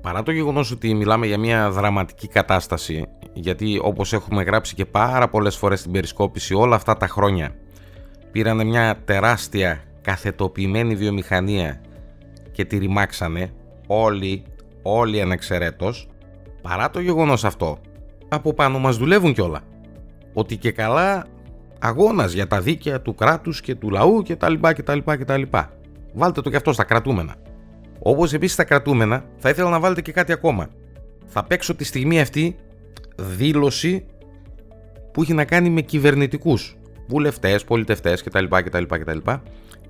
Παρά 0.01 0.23
το 0.23 0.31
γεγονός 0.31 0.71
ότι 0.71 0.95
μιλάμε 0.95 1.27
για 1.27 1.39
μια 1.39 1.71
δραματική 1.71 2.29
κατάσταση, 2.29 3.07
γιατί 3.33 3.81
όπως 3.83 4.13
έχουμε 4.13 4.43
γράψει 4.43 4.75
και 4.75 4.85
πάρα 4.85 5.29
πολλές 5.29 5.57
φορές 5.57 5.81
στην 5.81 5.93
περισκόπηση 5.93 6.55
όλα 6.55 6.77
αυτά 6.77 6.97
τα 6.97 7.09
χρόνια, 7.09 7.55
πήραν 8.33 8.67
μια 8.67 8.99
τεράστια 9.05 9.83
καθετοποιημένη 10.03 10.95
βιομηχανία 10.97 11.81
και 12.53 12.65
τη 12.65 12.79
ρημάξανε 12.79 13.53
όλοι, 13.87 14.43
όλοι 14.83 15.21
ανεξαιρέτως, 15.21 16.09
παρά 16.63 16.91
το 16.91 17.01
γεγονός 17.01 17.45
αυτό, 17.45 17.79
από 18.29 18.55
πάνω 18.55 18.79
μας 18.79 18.97
δουλεύουν 18.97 19.33
κιόλα. 19.33 19.61
Ότι 20.33 20.57
και 20.57 20.73
καλά 20.73 21.27
αγώνας 21.79 22.33
για 22.33 22.47
τα 22.47 22.61
δίκαια 22.61 23.01
του 23.01 23.15
κράτους 23.15 23.61
και 23.61 23.75
του 23.75 23.91
λαού 23.91 24.23
και 24.23 24.37
τα 24.37 24.49
λοιπά 24.49 24.73
και 24.73 24.83
τα 24.83 24.95
λοιπά 24.95 25.17
και 25.17 25.25
τα 25.25 25.37
λοιπά. 25.37 25.73
Βάλτε 26.13 26.41
το 26.41 26.51
κι 26.51 26.57
αυτό 26.57 26.73
στα 26.73 26.85
κρατούμενα. 26.85 27.35
Όπως 27.99 28.33
επίσης 28.33 28.55
στα 28.55 28.65
κρατούμενα 28.65 29.25
θα 29.37 29.49
ήθελα 29.49 29.71
να 29.71 29.81
βάλετε 29.81 30.01
και 30.03 30.13
κάτι 30.13 30.33
ακόμα. 30.33 30.69
Θα 31.27 31.45
παίξω 31.45 31.75
τη 31.75 31.85
στιγμή 31.85 32.21
αυτή 32.21 32.57
δήλωση 33.17 34.07
που 35.13 35.23
έχει 35.23 35.33
να 35.33 35.45
κάνει 35.45 35.71
με 35.71 35.81
κυβερνητικούς 35.81 36.77
βουλευτές, 37.09 37.65
πολιτευτές 37.65 38.23
κτλ, 38.23 38.45
κτλ, 38.49 38.85
κτλ 38.85 39.19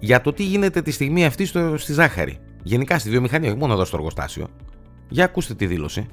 για 0.05 0.21
το 0.21 0.33
τι 0.33 0.43
γίνεται 0.43 0.83
τη 0.83 0.91
στιγμή 0.91 1.25
αυτή 1.25 1.45
στο, 1.45 1.79
στη 1.79 1.93
ζάχαρη. 1.93 2.39
Γενικά 2.63 2.99
στη 2.99 3.11
βιομηχανία, 3.11 3.51
όχι 3.51 3.59
μόνο 3.59 3.73
εδώ 3.73 3.85
στο 3.85 3.97
εργοστάσιο. 3.97 4.49
Για 5.09 5.25
ακούστε 5.25 5.55
τη 5.55 5.67
δήλωση. 5.67 6.07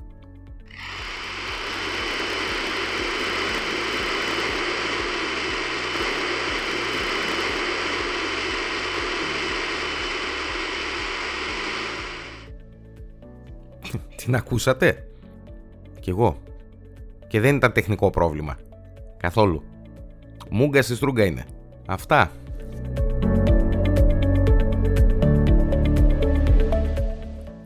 Την 14.15 14.35
ακούσατε; 14.35 15.07
Κι 15.99 16.09
εγώ. 16.09 16.37
Και 17.27 17.39
δεν 17.39 17.55
ήταν 17.55 17.71
τεχνικό 17.71 18.09
πρόβλημα. 18.09 18.57
Καθόλου. 19.17 19.63
Μούγκα 20.49 20.81
στη 20.81 20.95
στρούγκα 20.95 21.25
είναι. 21.25 21.45
Αυτά. 21.87 22.31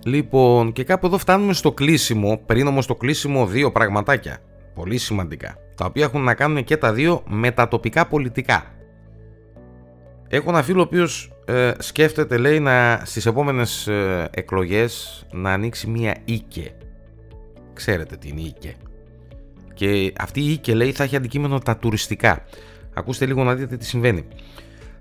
Λοιπόν, 0.05 0.71
και 0.71 0.83
κάπου 0.83 1.05
εδώ 1.05 1.17
φτάνουμε 1.17 1.53
στο 1.53 1.71
κλείσιμο. 1.71 2.41
Πριν 2.45 2.67
όμως 2.67 2.85
το 2.85 2.95
κλείσιμο, 2.95 3.45
δύο 3.45 3.71
πραγματάκια. 3.71 4.37
Πολύ 4.75 4.97
σημαντικά. 4.97 5.57
Τα 5.75 5.85
οποία 5.85 6.03
έχουν 6.03 6.21
να 6.21 6.33
κάνουν 6.33 6.63
και 6.63 6.77
τα 6.77 6.93
δύο 6.93 7.23
με 7.27 7.51
τα 7.51 7.67
τοπικά 7.67 8.07
πολιτικά. 8.07 8.63
Έχω 10.27 10.49
ένα 10.49 10.63
φίλο 10.63 10.79
ο 10.79 10.83
οποίος 10.83 11.31
ε, 11.45 11.71
σκέφτεται, 11.79 12.37
λέει, 12.37 12.59
να 12.59 13.01
στις 13.05 13.25
επόμενες 13.25 13.87
ε, 13.87 14.29
εκλογές 14.31 15.25
να 15.31 15.51
ανοίξει 15.51 15.89
μία 15.89 16.15
οίκε. 16.25 16.75
Ξέρετε 17.73 18.15
τι 18.15 18.27
είναι 18.27 18.41
η 18.41 18.45
οίκε. 18.45 18.75
Και 19.73 20.13
αυτή 20.19 20.41
η 20.41 20.51
οίκε, 20.51 20.73
λέει, 20.73 20.91
θα 20.91 21.03
έχει 21.03 21.15
αντικείμενο 21.15 21.59
τα 21.59 21.77
τουριστικά. 21.77 22.43
Ακούστε 22.93 23.25
λίγο 23.25 23.43
να 23.43 23.55
δείτε 23.55 23.77
τι 23.77 23.85
συμβαίνει. 23.85 24.25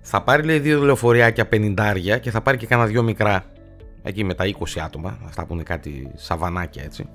Θα 0.00 0.22
πάρει, 0.22 0.42
λέει, 0.42 0.58
δύο 0.58 0.82
λεωφοριάκια 0.82 1.46
πενιντάρια 1.46 2.18
και 2.18 2.30
θα 2.30 2.40
πάρει 2.40 2.56
και 2.56 2.66
κάνα 2.66 2.86
δυο 2.86 3.02
μικρά 3.02 3.51
εκεί 4.02 4.24
με 4.24 4.34
τα 4.34 4.44
20 4.44 4.80
άτομα, 4.84 5.18
αυτά 5.24 5.46
που 5.46 5.54
είναι 5.54 5.62
κάτι 5.62 6.10
σαβανάκια 6.14 6.82
έτσι, 6.82 7.08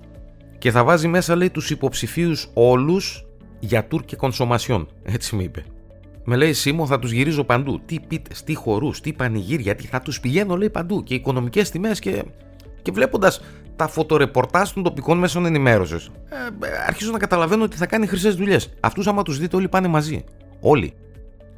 και 0.58 0.72
θα 0.72 0.84
βάζει 0.84 1.08
μέσα 1.08 1.36
λέει 1.36 1.50
τους 1.50 1.70
υποψηφίους 1.70 2.50
όλους 2.54 3.26
για 3.60 3.86
τουρ 3.86 4.06
και 4.06 4.16
κονσομασιόν, 4.16 4.88
έτσι 5.04 5.36
μου 5.36 5.42
είπε. 5.42 5.64
Με 6.30 6.36
λέει 6.36 6.54
Σίμω 6.54 6.86
θα 6.86 7.00
τους 7.00 7.12
γυρίζω 7.12 7.44
παντού, 7.44 7.82
τι 7.86 8.00
πίτες, 8.00 8.44
τι 8.44 8.54
χορούς, 8.54 9.02
τι 9.02 9.14
πανηγύρια, 9.14 9.76
τι 9.76 9.88
θα 9.88 10.02
τους 10.02 10.20
πηγαίνω 10.20 10.56
λέει 10.56 10.70
παντού 10.70 11.04
και 11.04 11.14
οικονομικές 11.14 11.70
τιμές 11.70 12.00
και, 12.00 12.24
και 12.82 12.92
βλέποντας 12.92 13.42
τα 13.76 13.88
φωτορεπορτάζ 13.88 14.70
των 14.70 14.84
τοπικών 14.84 15.18
μέσων 15.18 15.46
ενημέρωσης. 15.46 16.10
Ε, 16.30 16.68
αρχίζω 16.88 17.12
να 17.12 17.18
καταλαβαίνω 17.18 17.64
ότι 17.64 17.78
θα 17.78 17.86
κάνει 17.86 18.08
χρυσές 18.08 18.36
δουλειές. 18.36 18.70
Αυτούς, 18.80 19.08
άμα 19.08 19.24
τους 19.24 19.40
δείτε, 19.40 19.56
όλοι 19.56 19.68
πάνε 19.68 19.88
μαζί. 19.88 20.24
Όλοι. 20.60 20.94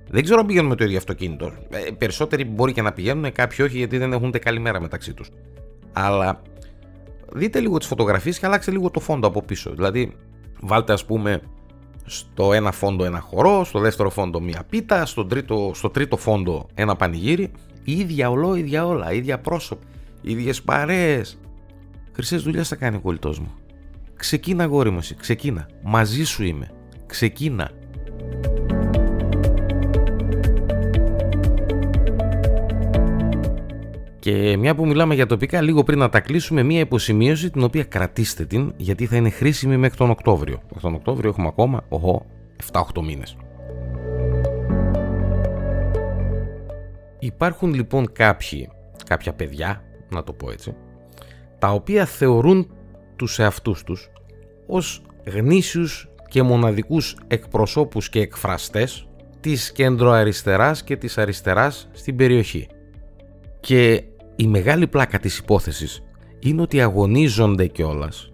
Δεν 0.10 0.24
ξέρω 0.24 0.40
αν 0.40 0.46
πηγαίνουν 0.46 0.70
με 0.70 0.76
το 0.76 0.84
ίδιο 0.84 0.98
αυτοκίνητο. 0.98 1.52
Ε, 1.70 1.92
περισσότεροι 1.98 2.46
μπορεί 2.46 2.74
και 2.74 2.82
να 2.82 2.92
πηγαίνουν, 2.92 3.32
κάποιοι 3.32 3.66
όχι 3.68 3.78
γιατί 3.78 3.98
δεν 3.98 4.14
έχουν 4.14 4.32
καλημέρα 4.32 4.82
μεταξύ 4.82 5.14
τους. 5.14 5.30
Αλλά 5.94 6.42
δείτε 7.34 7.60
λίγο 7.60 7.78
τις 7.78 7.88
φωτογραφίες 7.88 8.40
και 8.40 8.46
αλλάξτε 8.46 8.72
λίγο 8.72 8.90
το 8.90 9.00
φόντο 9.00 9.28
από 9.28 9.42
πίσω. 9.42 9.72
Δηλαδή, 9.72 10.16
βάλτε 10.62 10.94
ας 10.94 11.06
πούμε 11.06 11.42
στο 12.06 12.54
ένα 12.54 12.72
φόντο 12.72 13.04
ένα 13.06 13.20
χορό, 13.20 13.64
στο 13.64 13.80
δεύτερο 13.80 14.10
φόντο 14.10 14.42
μία 14.42 14.64
πίτα, 14.70 15.06
στο 15.06 15.26
τρίτο, 15.26 15.72
στο 15.74 15.90
τρίτο 15.90 16.18
φόντο 16.18 16.68
ένα 16.74 16.96
πανηγύρι. 16.96 17.52
ίδια 17.84 18.30
ολό, 18.30 18.56
ίδια 18.56 18.86
όλα, 18.86 19.14
ίδια 19.14 19.40
πρόσωπα, 19.40 19.86
ίδιες 20.22 20.62
παρέες. 20.62 21.40
Χρυσές 22.12 22.44
δουλειές 22.44 22.68
θα 22.68 22.76
κάνει 22.76 22.96
ο 22.96 23.00
κολλητός 23.00 23.40
μου. 23.40 23.52
Ξεκίνα, 24.16 24.66
γόρι 24.66 24.90
μου, 24.90 25.00
ξεκίνα. 25.18 25.70
Μαζί 25.84 26.24
σου 26.24 26.44
είμαι. 26.44 26.72
Ξεκίνα. 27.06 27.72
Και 34.20 34.58
μια 34.58 34.76
που 34.76 34.88
μιλάμε 34.88 35.16
για 35.16 35.26
τοπικά, 35.26 35.62
λίγο 35.62 35.84
πριν 35.84 36.00
να 36.00 36.10
τα 36.10 36.20
κλείσουμε, 36.20 36.64
μια 36.64 36.80
υποσημείωση 36.80 37.50
την 37.50 37.64
οποία 37.64 37.84
κρατήστε 37.84 38.46
την, 38.46 38.74
γιατί 38.78 39.06
θα 39.06 39.16
είναι 39.16 39.30
χρήσιμη 39.30 39.78
μέχρι 39.78 39.98
τον 39.98 40.10
Οκτώβριο. 40.10 40.60
Μέχρι 40.64 40.82
τον 40.82 40.94
Οκτώβριο 40.94 41.30
έχουμε 41.30 41.48
ακόμα, 41.48 41.84
οχο, 41.90 42.26
7-8 42.72 43.02
μήνες. 43.04 43.38
Υπάρχουν 47.20 47.74
λοιπόν 47.74 48.12
κάποιοι, 48.12 48.70
κάποια 49.06 49.34
παιδιά, 49.34 49.84
να 50.10 50.24
το 50.24 50.34
πω 50.34 50.52
έτσι, 50.52 50.76
τα 51.60 51.72
οποία 51.72 52.06
θεωρούν 52.06 52.72
τους 53.16 53.40
εαυτούς 53.40 53.84
τους 53.84 54.10
ως 54.68 55.02
γνήσιους 55.26 56.10
και 56.28 56.44
μοναδικούς 56.44 57.18
εκπροσώπους 57.28 58.10
και 58.10 58.20
εκφραστές 58.20 59.08
της 59.40 59.72
κεντροαριστεράς 59.72 60.84
και 60.84 60.98
της 60.98 61.18
αριστεράς 61.18 61.90
στην 61.92 62.16
περιοχή. 62.16 62.68
Και 63.60 64.04
η 64.36 64.48
μεγάλη 64.48 64.88
πλάκα 64.88 65.20
της 65.20 65.38
υπόθεσης 65.38 66.04
είναι 66.40 66.62
ότι 66.62 66.82
αγωνίζονται 66.82 67.68
κιόλας 67.68 68.32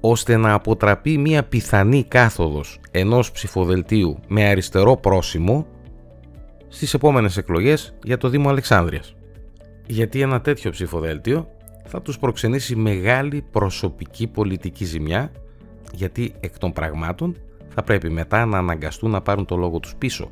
ώστε 0.00 0.36
να 0.36 0.52
αποτραπεί 0.52 1.18
μια 1.18 1.44
πιθανή 1.44 2.04
κάθοδος 2.04 2.80
ενός 2.90 3.30
ψηφοδελτίου 3.30 4.18
με 4.28 4.48
αριστερό 4.48 4.96
πρόσημο 4.96 5.66
στις 6.68 6.94
επόμενες 6.94 7.36
εκλογές 7.36 7.94
για 8.04 8.16
το 8.16 8.28
Δήμο 8.28 8.48
Αλεξάνδρειας. 8.48 9.14
Γιατί 9.86 10.20
ένα 10.20 10.40
τέτοιο 10.40 10.70
ψηφοδέλτιο 10.70 11.48
θα 11.86 12.02
τους 12.02 12.18
προξενήσει 12.18 12.76
μεγάλη 12.76 13.44
προσωπική 13.50 14.26
πολιτική 14.26 14.84
ζημιά 14.84 15.32
γιατί 15.92 16.34
εκ 16.40 16.58
των 16.58 16.72
πραγμάτων 16.72 17.36
θα 17.68 17.82
πρέπει 17.82 18.10
μετά 18.10 18.44
να 18.44 18.58
αναγκαστούν 18.58 19.10
να 19.10 19.20
πάρουν 19.20 19.46
το 19.46 19.56
λόγο 19.56 19.80
τους 19.80 19.94
πίσω. 19.98 20.30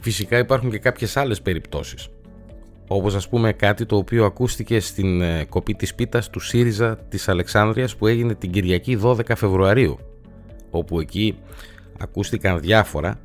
Φυσικά 0.00 0.38
υπάρχουν 0.38 0.70
και 0.70 0.78
κάποιες 0.78 1.16
άλλες 1.16 1.42
περιπτώσεις 1.42 2.08
όπως 2.88 3.14
ας 3.14 3.28
πούμε 3.28 3.52
κάτι 3.52 3.86
το 3.86 3.96
οποίο 3.96 4.24
ακούστηκε 4.24 4.80
στην 4.80 5.20
ε, 5.20 5.44
κοπή 5.48 5.74
της 5.74 5.94
πίτας 5.94 6.30
του 6.30 6.40
ΣΥΡΙΖΑ 6.40 6.96
της 6.96 7.28
Αλεξάνδρειας 7.28 7.96
που 7.96 8.06
έγινε 8.06 8.34
την 8.34 8.50
Κυριακή 8.50 8.98
12 9.02 9.20
Φεβρουαρίου 9.36 9.98
όπου 10.70 11.00
εκεί 11.00 11.38
ακούστηκαν 11.98 12.60
διάφορα 12.60 13.20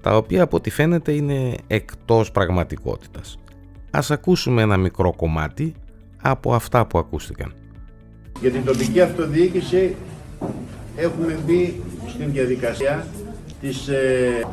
τα 0.00 0.16
οποία 0.16 0.42
από 0.42 0.56
ό,τι 0.56 0.70
φαίνεται 0.70 1.12
είναι 1.12 1.54
εκτός 1.66 2.30
πραγματικότητας. 2.30 3.38
Ας 3.90 4.10
ακούσουμε 4.10 4.62
ένα 4.62 4.76
μικρό 4.76 5.12
κομμάτι 5.16 5.74
από 6.22 6.54
αυτά 6.54 6.86
που 6.86 6.98
ακούστηκαν. 6.98 7.54
Για 8.40 8.50
την 8.50 8.64
τοπική 8.64 9.00
αυτοδιοίκηση 9.00 9.94
έχουμε 10.96 11.38
μπει 11.46 11.82
στην 12.08 12.32
διαδικασία 12.32 13.06
της 13.60 13.88
ε, 13.88 14.46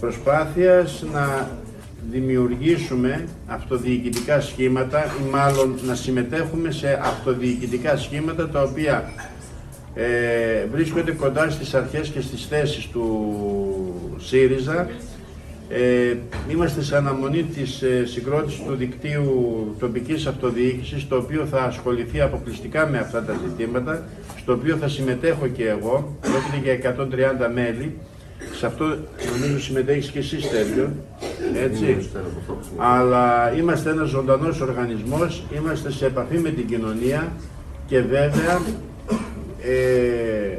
προσπάθειας 0.00 1.04
να 1.12 1.50
δημιουργήσουμε 2.10 3.24
αυτοδιοικητικά 3.46 4.40
σχήματα 4.40 5.04
ή 5.04 5.30
μάλλον 5.30 5.78
να 5.86 5.94
συμμετέχουμε 5.94 6.70
σε 6.70 7.00
αυτοδιοικητικά 7.02 7.96
σχήματα 7.96 8.48
τα 8.48 8.62
οποία 8.62 9.12
ε, 9.94 10.66
βρίσκονται 10.72 11.12
κοντά 11.12 11.50
στις 11.50 11.74
αρχές 11.74 12.08
και 12.08 12.20
στις 12.20 12.46
θέσεις 12.46 12.86
του 12.88 13.34
ΣΥΡΙΖΑ. 14.18 14.88
Ε, 15.68 16.16
είμαστε 16.48 16.82
σε 16.82 16.96
αναμονή 16.96 17.42
της 17.42 17.82
ε, 17.82 18.04
συγκρότησης 18.06 18.62
του 18.64 18.74
δικτύου 18.74 19.76
τοπικής 19.78 20.26
αυτοδιοίκησης, 20.26 21.08
το 21.08 21.16
οποίο 21.16 21.46
θα 21.46 21.62
ασχοληθεί 21.62 22.20
αποκλειστικά 22.20 22.86
με 22.86 22.98
αυτά 22.98 23.22
τα 23.24 23.34
ζητήματα, 23.48 24.04
στο 24.38 24.52
οποίο 24.52 24.76
θα 24.76 24.88
συμμετέχω 24.88 25.46
και 25.46 25.68
εγώ, 25.68 26.16
πρόκειται 26.20 26.78
για 26.78 26.96
130 27.48 27.50
μέλη, 27.54 27.96
σε 28.58 28.66
αυτό 28.66 28.84
νομίζω 29.40 29.60
συμμετέχεις 29.60 30.10
και 30.10 30.18
εσύ 30.18 30.40
Στέλιο, 30.40 30.90
έτσι. 31.54 32.08
Αλλά 32.76 33.52
είμαστε 33.56 33.90
ένας 33.90 34.08
ζωντανός 34.08 34.60
οργανισμός, 34.60 35.44
είμαστε 35.56 35.92
σε 35.92 36.06
επαφή 36.06 36.38
με 36.38 36.50
την 36.50 36.66
κοινωνία 36.66 37.32
και 37.86 38.00
βέβαια 38.00 38.60
ε, 39.62 40.58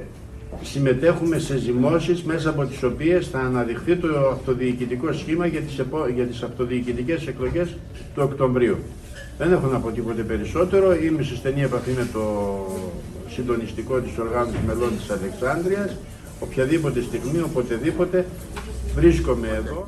συμμετέχουμε 0.62 1.40
σε 1.40 1.58
ζυμώσεις 1.58 2.24
μέσα 2.24 2.50
από 2.50 2.66
τις 2.66 2.84
οποίες 2.84 3.28
θα 3.28 3.40
αναδειχθεί 3.40 3.96
το 3.96 4.30
αυτοδιοικητικό 4.32 5.14
σχήμα 5.14 5.46
για 5.46 5.62
τις, 5.62 5.80
επο... 5.80 6.08
για 6.16 6.26
τις 6.26 6.44
αυτοδιοικητικές 6.44 7.28
εκλογές 7.28 7.78
του 8.16 8.22
Οκτωβρίου. 8.24 8.78
Δεν 9.38 9.52
έχω 9.52 9.68
να 9.68 9.80
πω 9.80 9.92
τίποτε 9.92 10.22
περισσότερο, 10.22 10.96
είμαι 10.96 11.24
σε 11.24 11.36
στενή 11.36 11.62
επαφή 11.62 11.92
με 11.92 12.08
το 12.14 12.24
συντονιστικό 13.30 14.00
της 14.00 14.18
οργάνωσης 14.18 14.60
μελών 14.68 14.98
της 14.98 15.10
Αλεξάνδρειας 15.10 15.96
οποιαδήποτε 16.42 17.02
στιγμή, 17.02 17.40
οποτεδήποτε 17.40 18.26
βρίσκομαι 18.96 19.48
εδώ. 19.48 19.88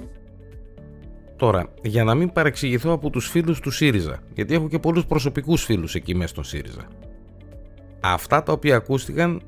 Τώρα, 1.36 1.68
για 1.82 2.04
να 2.04 2.16
μην 2.16 2.32
παρεξηγηθώ 2.32 2.92
από 2.92 3.10
τους 3.10 3.28
φίλους 3.30 3.60
του 3.60 3.72
ΣΥΡΙΖΑ, 3.72 4.20
γιατί 4.34 4.54
έχω 4.54 4.68
και 4.68 4.80
πολλούς 4.80 5.06
προσωπικούς 5.06 5.63
φίλους 5.63 5.96
εκεί 5.96 6.16
μέσα 6.16 6.28
στον 6.28 6.44
ΣΥΡΙΖΑ. 6.44 6.88
Αυτά 8.00 8.44
τα 8.44 8.52
οποία 8.52 8.76
ακούστηκαν 8.76 9.42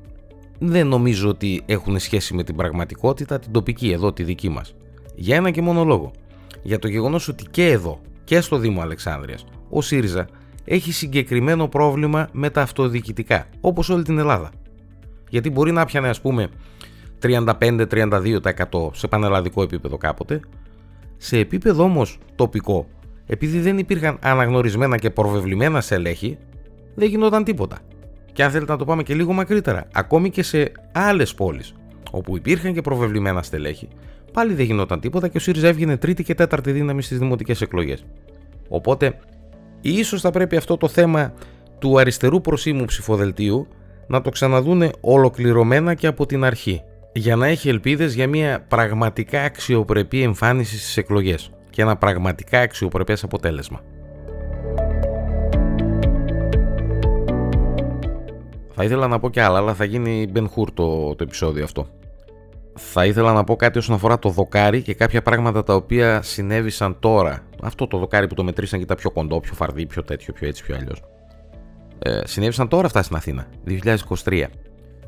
δεν 0.58 0.86
νομίζω 0.86 1.28
ότι 1.28 1.62
έχουν 1.66 1.98
σχέση 1.98 2.34
με 2.34 2.42
την 2.42 2.56
πραγματικότητα 2.56 3.38
την 3.38 3.52
τοπική 3.52 3.90
εδώ, 3.90 4.12
τη 4.12 4.22
δική 4.22 4.48
μας. 4.48 4.74
Για 5.14 5.36
ένα 5.36 5.50
και 5.50 5.62
μόνο 5.62 5.84
λόγο. 5.84 6.10
Για 6.62 6.78
το 6.78 6.88
γεγονός 6.88 7.28
ότι 7.28 7.44
και 7.50 7.66
εδώ 7.70 8.00
και 8.24 8.40
στο 8.40 8.58
Δήμο 8.58 8.80
Αλεξάνδρειας 8.80 9.44
ο 9.70 9.82
ΣΥΡΙΖΑ 9.82 10.28
έχει 10.64 10.92
συγκεκριμένο 10.92 11.68
πρόβλημα 11.68 12.28
με 12.32 12.50
τα 12.50 12.62
αυτοδιοικητικά, 12.62 13.46
όπως 13.60 13.88
όλη 13.88 14.02
την 14.02 14.18
Ελλάδα. 14.18 14.50
Γιατί 15.30 15.50
μπορεί 15.50 15.72
να 15.72 15.84
πιανε 15.84 16.08
ας 16.08 16.20
πούμε 16.20 16.48
35-32% 17.22 18.90
σε 18.92 19.08
πανελλαδικό 19.08 19.62
επίπεδο 19.62 19.96
κάποτε. 19.96 20.40
Σε 21.16 21.38
επίπεδο 21.38 21.82
όμως 21.82 22.18
τοπικό, 22.34 22.86
επειδή 23.26 23.60
δεν 23.60 23.78
υπήρχαν 23.78 24.18
αναγνωρισμένα 24.22 24.96
και 24.96 25.10
προβεβλημένα 25.10 25.80
στελέχη, 25.80 26.38
δεν 26.94 27.08
γινόταν 27.08 27.44
τίποτα. 27.44 27.78
Και 28.32 28.44
αν 28.44 28.50
θέλετε 28.50 28.72
να 28.72 28.78
το 28.78 28.84
πάμε 28.84 29.02
και 29.02 29.14
λίγο 29.14 29.32
μακρύτερα, 29.32 29.88
ακόμη 29.92 30.30
και 30.30 30.42
σε 30.42 30.72
άλλες 30.92 31.34
πόλεις, 31.34 31.74
όπου 32.10 32.36
υπήρχαν 32.36 32.74
και 32.74 32.80
προβεβλημένα 32.80 33.42
στελέχη, 33.42 33.88
πάλι 34.32 34.54
δεν 34.54 34.64
γινόταν 34.64 35.00
τίποτα 35.00 35.28
και 35.28 35.36
ο 35.36 35.40
ΣΥΡΙΖΑ 35.40 35.68
έβγαινε 35.68 35.96
τρίτη 35.96 36.22
και 36.22 36.34
τέταρτη 36.34 36.72
δύναμη 36.72 37.02
στις 37.02 37.18
δημοτικές 37.18 37.60
εκλογές. 37.60 38.04
Οπότε, 38.68 39.18
ίσως 39.80 40.20
θα 40.20 40.30
πρέπει 40.30 40.56
αυτό 40.56 40.76
το 40.76 40.88
θέμα 40.88 41.32
του 41.78 41.98
αριστερού 41.98 42.40
προσήμου 42.40 42.84
ψηφοδελτίου 42.84 43.68
να 44.06 44.20
το 44.20 44.30
ξαναδούνε 44.30 44.90
ολοκληρωμένα 45.00 45.94
και 45.94 46.06
από 46.06 46.26
την 46.26 46.44
αρχή 46.44 46.82
για 47.16 47.36
να 47.36 47.46
έχει 47.46 47.68
ελπίδες 47.68 48.14
για 48.14 48.28
μια 48.28 48.64
πραγματικά 48.68 49.42
αξιοπρεπή 49.42 50.22
εμφάνιση 50.22 50.78
στις 50.78 50.96
εκλογές 50.96 51.50
και 51.70 51.82
ένα 51.82 51.96
πραγματικά 51.96 52.60
αξιοπρεπές 52.60 53.22
αποτέλεσμα. 53.22 53.80
Θα 58.74 58.84
ήθελα 58.84 59.06
να 59.06 59.18
πω 59.18 59.30
και 59.30 59.42
άλλα, 59.42 59.58
αλλά 59.58 59.74
θα 59.74 59.84
γίνει 59.84 60.32
Ben 60.34 60.44
Hur 60.44 60.66
το, 60.74 61.14
το 61.14 61.24
επεισόδιο 61.24 61.64
αυτό. 61.64 61.86
Θα 62.74 63.06
ήθελα 63.06 63.32
να 63.32 63.44
πω 63.44 63.56
κάτι 63.56 63.78
όσον 63.78 63.94
αφορά 63.94 64.18
το 64.18 64.28
δοκάρι 64.28 64.82
και 64.82 64.94
κάποια 64.94 65.22
πράγματα 65.22 65.62
τα 65.62 65.74
οποία 65.74 66.22
συνέβησαν 66.22 66.96
τώρα. 67.00 67.42
Αυτό 67.62 67.86
το 67.86 67.98
δοκάρι 67.98 68.26
που 68.26 68.34
το 68.34 68.44
μετρήσαν 68.44 68.78
και 68.78 68.86
τα 68.86 68.94
πιο 68.94 69.10
κοντό, 69.10 69.40
πιο 69.40 69.54
φαρδί, 69.54 69.86
πιο 69.86 70.02
τέτοιο, 70.02 70.32
πιο 70.32 70.48
έτσι, 70.48 70.62
πιο 70.64 70.74
αλλιώς. 70.74 71.02
Ε, 71.98 72.20
συνέβησαν 72.24 72.68
τώρα 72.68 72.86
αυτά 72.86 73.02
στην 73.02 73.16
Αθήνα, 73.16 73.46
2023. 74.24 74.44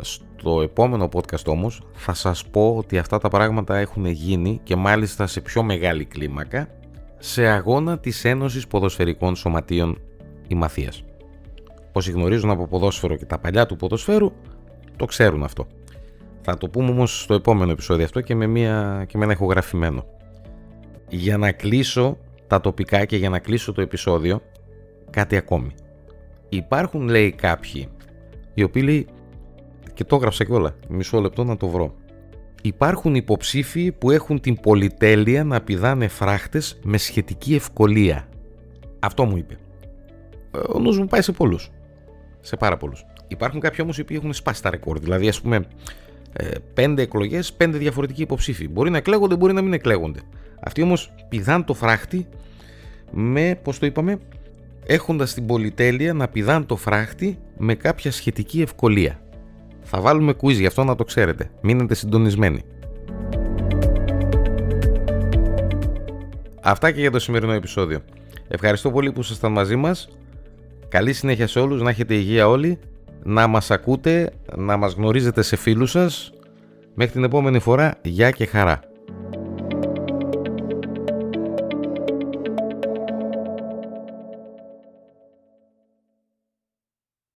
Στο 0.01 0.63
επόμενο 0.63 1.09
podcast 1.13 1.47
όμως 1.47 1.83
θα 1.93 2.15
σας 2.15 2.47
πω 2.47 2.75
ότι 2.77 2.99
αυτά 2.99 3.19
τα 3.19 3.29
πράγματα 3.29 3.77
έχουν 3.77 4.07
γίνει 4.07 4.61
και 4.63 4.77
μάλιστα 4.77 5.27
σε 5.27 5.41
πιο 5.41 5.63
μεγάλη 5.63 6.05
κλίμακα 6.05 6.69
σε 7.19 7.47
αγώνα 7.47 7.99
της 7.99 8.25
Ένωσης 8.25 8.67
Ποδοσφαιρικών 8.67 9.37
Σωματείων 9.37 9.99
η 10.49 10.55
Μαθίας. 10.55 11.05
Όσοι 11.93 12.11
γνωρίζουν 12.11 12.51
από 12.51 12.67
ποδόσφαιρο 12.67 13.17
και 13.17 13.25
τα 13.25 13.39
παλιά 13.39 13.67
του 13.67 13.77
ποδοσφαίρου 13.77 14.33
το 14.97 15.05
ξέρουν 15.05 15.43
αυτό. 15.43 15.67
Θα 16.41 16.57
το 16.57 16.69
πούμε 16.69 16.91
όμως 16.91 17.23
στο 17.23 17.35
επόμενο 17.35 17.71
επεισόδιο 17.71 18.05
αυτό 18.05 18.21
και 18.21 18.35
με, 18.35 18.47
μια, 18.47 19.05
και 19.09 19.19
με 19.19 19.25
ένα 19.25 19.33
ηχογραφημένο. 19.33 20.05
Για 21.09 21.37
να 21.37 21.53
κλείσω 21.53 22.19
τα 22.47 22.61
τοπικά 22.61 23.05
και 23.05 23.17
για 23.17 23.31
να 23.31 23.39
κλείσω 23.39 23.73
το 23.73 23.81
επεισόδιο 23.81 24.43
κάτι 25.11 25.37
ακόμη. 25.37 25.75
Υπάρχουν 26.49 27.09
λέει 27.09 27.33
κάποιοι 27.33 27.89
οι 28.55 28.63
οποίοι 28.63 28.83
λέει 28.85 29.07
και 29.99 30.05
το 30.05 30.17
έγραψα 30.17 30.45
κιόλα. 30.45 30.75
Μισό 30.89 31.21
λεπτό 31.21 31.45
να 31.45 31.57
το 31.57 31.69
βρω. 31.69 31.95
Υπάρχουν 32.63 33.15
υποψήφοι 33.15 33.93
που 33.93 34.11
έχουν 34.11 34.41
την 34.41 34.61
πολυτέλεια 34.61 35.45
να 35.45 35.61
πηδάνε 35.61 36.09
φράχτες 36.09 36.79
με 36.83 36.99
σχετική 36.99 37.55
ευκολία. 37.55 38.29
Αυτό 38.99 39.25
μου 39.25 39.37
είπε. 39.37 39.59
Ε, 40.55 40.59
ο 40.69 40.79
νους 40.79 40.99
μου 40.99 41.07
πάει 41.07 41.23
σε 41.23 41.33
πολλούς. 41.33 41.71
Σε 42.41 42.57
πάρα 42.57 42.77
πολλούς. 42.77 43.07
Υπάρχουν 43.29 43.61
κάποιοι 43.61 43.79
όμως 43.83 43.99
οι 43.99 44.01
οποίοι 44.01 44.17
έχουν 44.21 44.33
σπάσει 44.33 44.63
τα 44.63 44.71
ρεκόρ. 44.71 44.99
Δηλαδή 44.99 45.29
ας 45.29 45.41
πούμε 45.41 45.65
ε, 46.33 46.49
πέντε 46.75 47.03
εκλογές, 47.03 47.53
πέντε 47.53 47.79
διαφορετικοί 47.79 48.23
υποψήφοι. 48.23 48.69
Μπορεί 48.69 48.91
να 48.91 48.97
εκλέγονται, 48.97 49.37
μπορεί 49.37 49.53
να 49.53 49.63
μην 49.63 49.73
εκλέγονται. 49.73 50.21
Αυτοί 50.61 50.83
όμως 50.83 51.13
πηδάνε 51.29 51.65
το 51.65 51.75
φράχτη 51.75 52.27
με, 53.11 53.61
πώς 53.63 53.79
το 53.79 53.87
είπαμε, 53.87 54.19
έχοντας 54.87 55.35
την 55.35 55.47
πολυτέλεια 55.47 56.13
να 56.13 56.29
πηδάνε 56.29 56.65
το 56.65 56.77
φράχτη 56.77 57.39
με 57.57 57.75
κάποια 57.75 58.11
σχετική 58.11 58.63
ευκολία. 58.63 59.21
Θα 59.91 60.01
βάλουμε 60.01 60.35
quiz 60.43 60.53
γι' 60.53 60.67
αυτό 60.67 60.85
να 60.85 60.95
το 60.95 61.05
ξέρετε. 61.05 61.51
Μείνετε 61.61 61.95
συντονισμένοι. 61.95 62.63
Αυτά 66.63 66.91
και 66.91 67.01
για 67.01 67.11
το 67.11 67.19
σημερινό 67.19 67.53
επεισόδιο. 67.53 68.01
Ευχαριστώ 68.49 68.91
πολύ 68.91 69.13
που 69.13 69.21
ήσασταν 69.21 69.53
μαζί 69.53 69.77
μας. 69.77 70.09
Καλή 70.89 71.13
συνέχεια 71.13 71.47
σε 71.47 71.61
όλους, 71.61 71.83
να 71.83 71.91
έχετε 71.91 72.15
υγεία 72.15 72.49
όλοι, 72.49 72.79
να 73.23 73.47
μας 73.47 73.71
ακούτε, 73.71 74.33
να 74.57 74.77
μας 74.77 74.93
γνωρίζετε 74.93 75.43
σε 75.43 75.57
φίλους 75.57 75.91
σας. 75.91 76.33
Μέχρι 76.95 77.13
την 77.13 77.25
επόμενη 77.25 77.59
φορά, 77.59 77.95
γεια 78.03 78.31
και 78.31 78.47
χαρά. 78.47 78.81